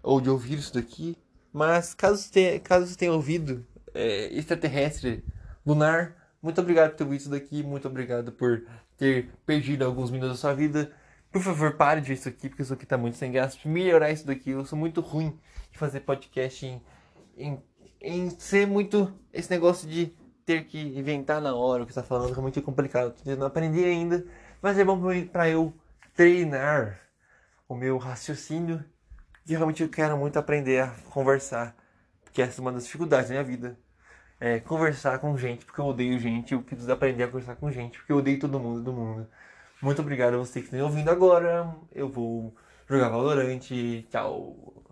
Ou 0.01 0.19
de 0.19 0.29
ouvir 0.29 0.57
isso 0.57 0.73
daqui. 0.73 1.15
Mas 1.53 1.93
caso 1.93 2.17
você 2.17 2.31
tenha, 2.31 2.59
caso 2.59 2.87
você 2.87 2.97
tenha 2.97 3.13
ouvido 3.13 3.65
é, 3.93 4.27
extraterrestre 4.33 5.23
lunar, 5.65 6.15
muito 6.41 6.59
obrigado 6.59 6.91
por 6.91 6.97
ter 6.97 7.03
ouvido 7.03 7.21
isso 7.21 7.29
daqui. 7.29 7.63
Muito 7.63 7.87
obrigado 7.87 8.31
por 8.31 8.65
ter 8.97 9.29
perdido 9.45 9.85
alguns 9.85 10.09
minutos 10.09 10.35
da 10.35 10.37
sua 10.37 10.53
vida. 10.53 10.91
Por 11.31 11.41
favor, 11.41 11.75
pare 11.75 12.01
de 12.01 12.07
ver 12.07 12.13
isso 12.15 12.29
aqui, 12.29 12.49
porque 12.49 12.63
isso 12.63 12.73
aqui 12.73 12.85
tá 12.85 12.97
muito 12.97 13.17
sem 13.17 13.31
graça. 13.31 13.57
Melhorar 13.65 14.11
isso 14.11 14.25
daqui. 14.25 14.51
Eu 14.51 14.65
sou 14.65 14.77
muito 14.77 15.01
ruim 15.01 15.37
de 15.71 15.77
fazer 15.77 16.01
podcast 16.01 16.65
em, 16.65 16.81
em, 17.37 17.63
em 18.01 18.29
ser 18.31 18.65
muito. 18.65 19.13
Esse 19.31 19.49
negócio 19.49 19.87
de 19.87 20.13
ter 20.45 20.65
que 20.65 20.79
inventar 20.79 21.41
na 21.41 21.55
hora 21.55 21.83
o 21.83 21.85
que 21.85 21.91
está 21.91 22.03
falando, 22.03 22.33
que 22.33 22.39
é 22.39 22.41
muito 22.41 22.61
complicado. 22.61 23.15
Eu 23.25 23.37
não 23.37 23.47
aprendi 23.47 23.83
ainda, 23.83 24.25
mas 24.61 24.77
é 24.77 24.83
bom 24.83 24.99
para 25.31 25.49
eu 25.49 25.73
treinar 26.15 26.99
o 27.67 27.75
meu 27.75 27.97
raciocínio 27.97 28.83
e 29.47 29.51
realmente 29.51 29.83
eu 29.83 29.89
quero 29.89 30.17
muito 30.17 30.37
aprender 30.39 30.81
a 30.81 30.87
conversar, 31.11 31.75
porque 32.23 32.41
essa 32.41 32.59
é 32.59 32.61
uma 32.61 32.71
das 32.71 32.85
dificuldades 32.85 33.29
da 33.29 33.33
minha 33.33 33.43
vida. 33.43 33.77
É 34.39 34.59
conversar 34.59 35.19
com 35.19 35.37
gente, 35.37 35.65
porque 35.65 35.79
eu 35.79 35.85
odeio 35.85 36.19
gente, 36.19 36.53
eu 36.53 36.61
preciso 36.61 36.91
aprender 36.91 37.23
a 37.23 37.27
conversar 37.27 37.55
com 37.55 37.71
gente, 37.71 37.97
porque 37.97 38.11
eu 38.11 38.17
odeio 38.17 38.39
todo 38.39 38.59
mundo 38.59 38.81
do 38.83 38.93
mundo. 38.93 39.27
Muito 39.81 40.01
obrigado 40.01 40.35
a 40.35 40.37
você 40.37 40.59
que 40.59 40.67
está 40.67 40.77
me 40.77 40.83
ouvindo 40.83 41.09
agora. 41.09 41.73
Eu 41.93 42.09
vou 42.09 42.55
jogar 42.87 43.09
Valorante. 43.09 44.07
Tchau. 44.09 44.84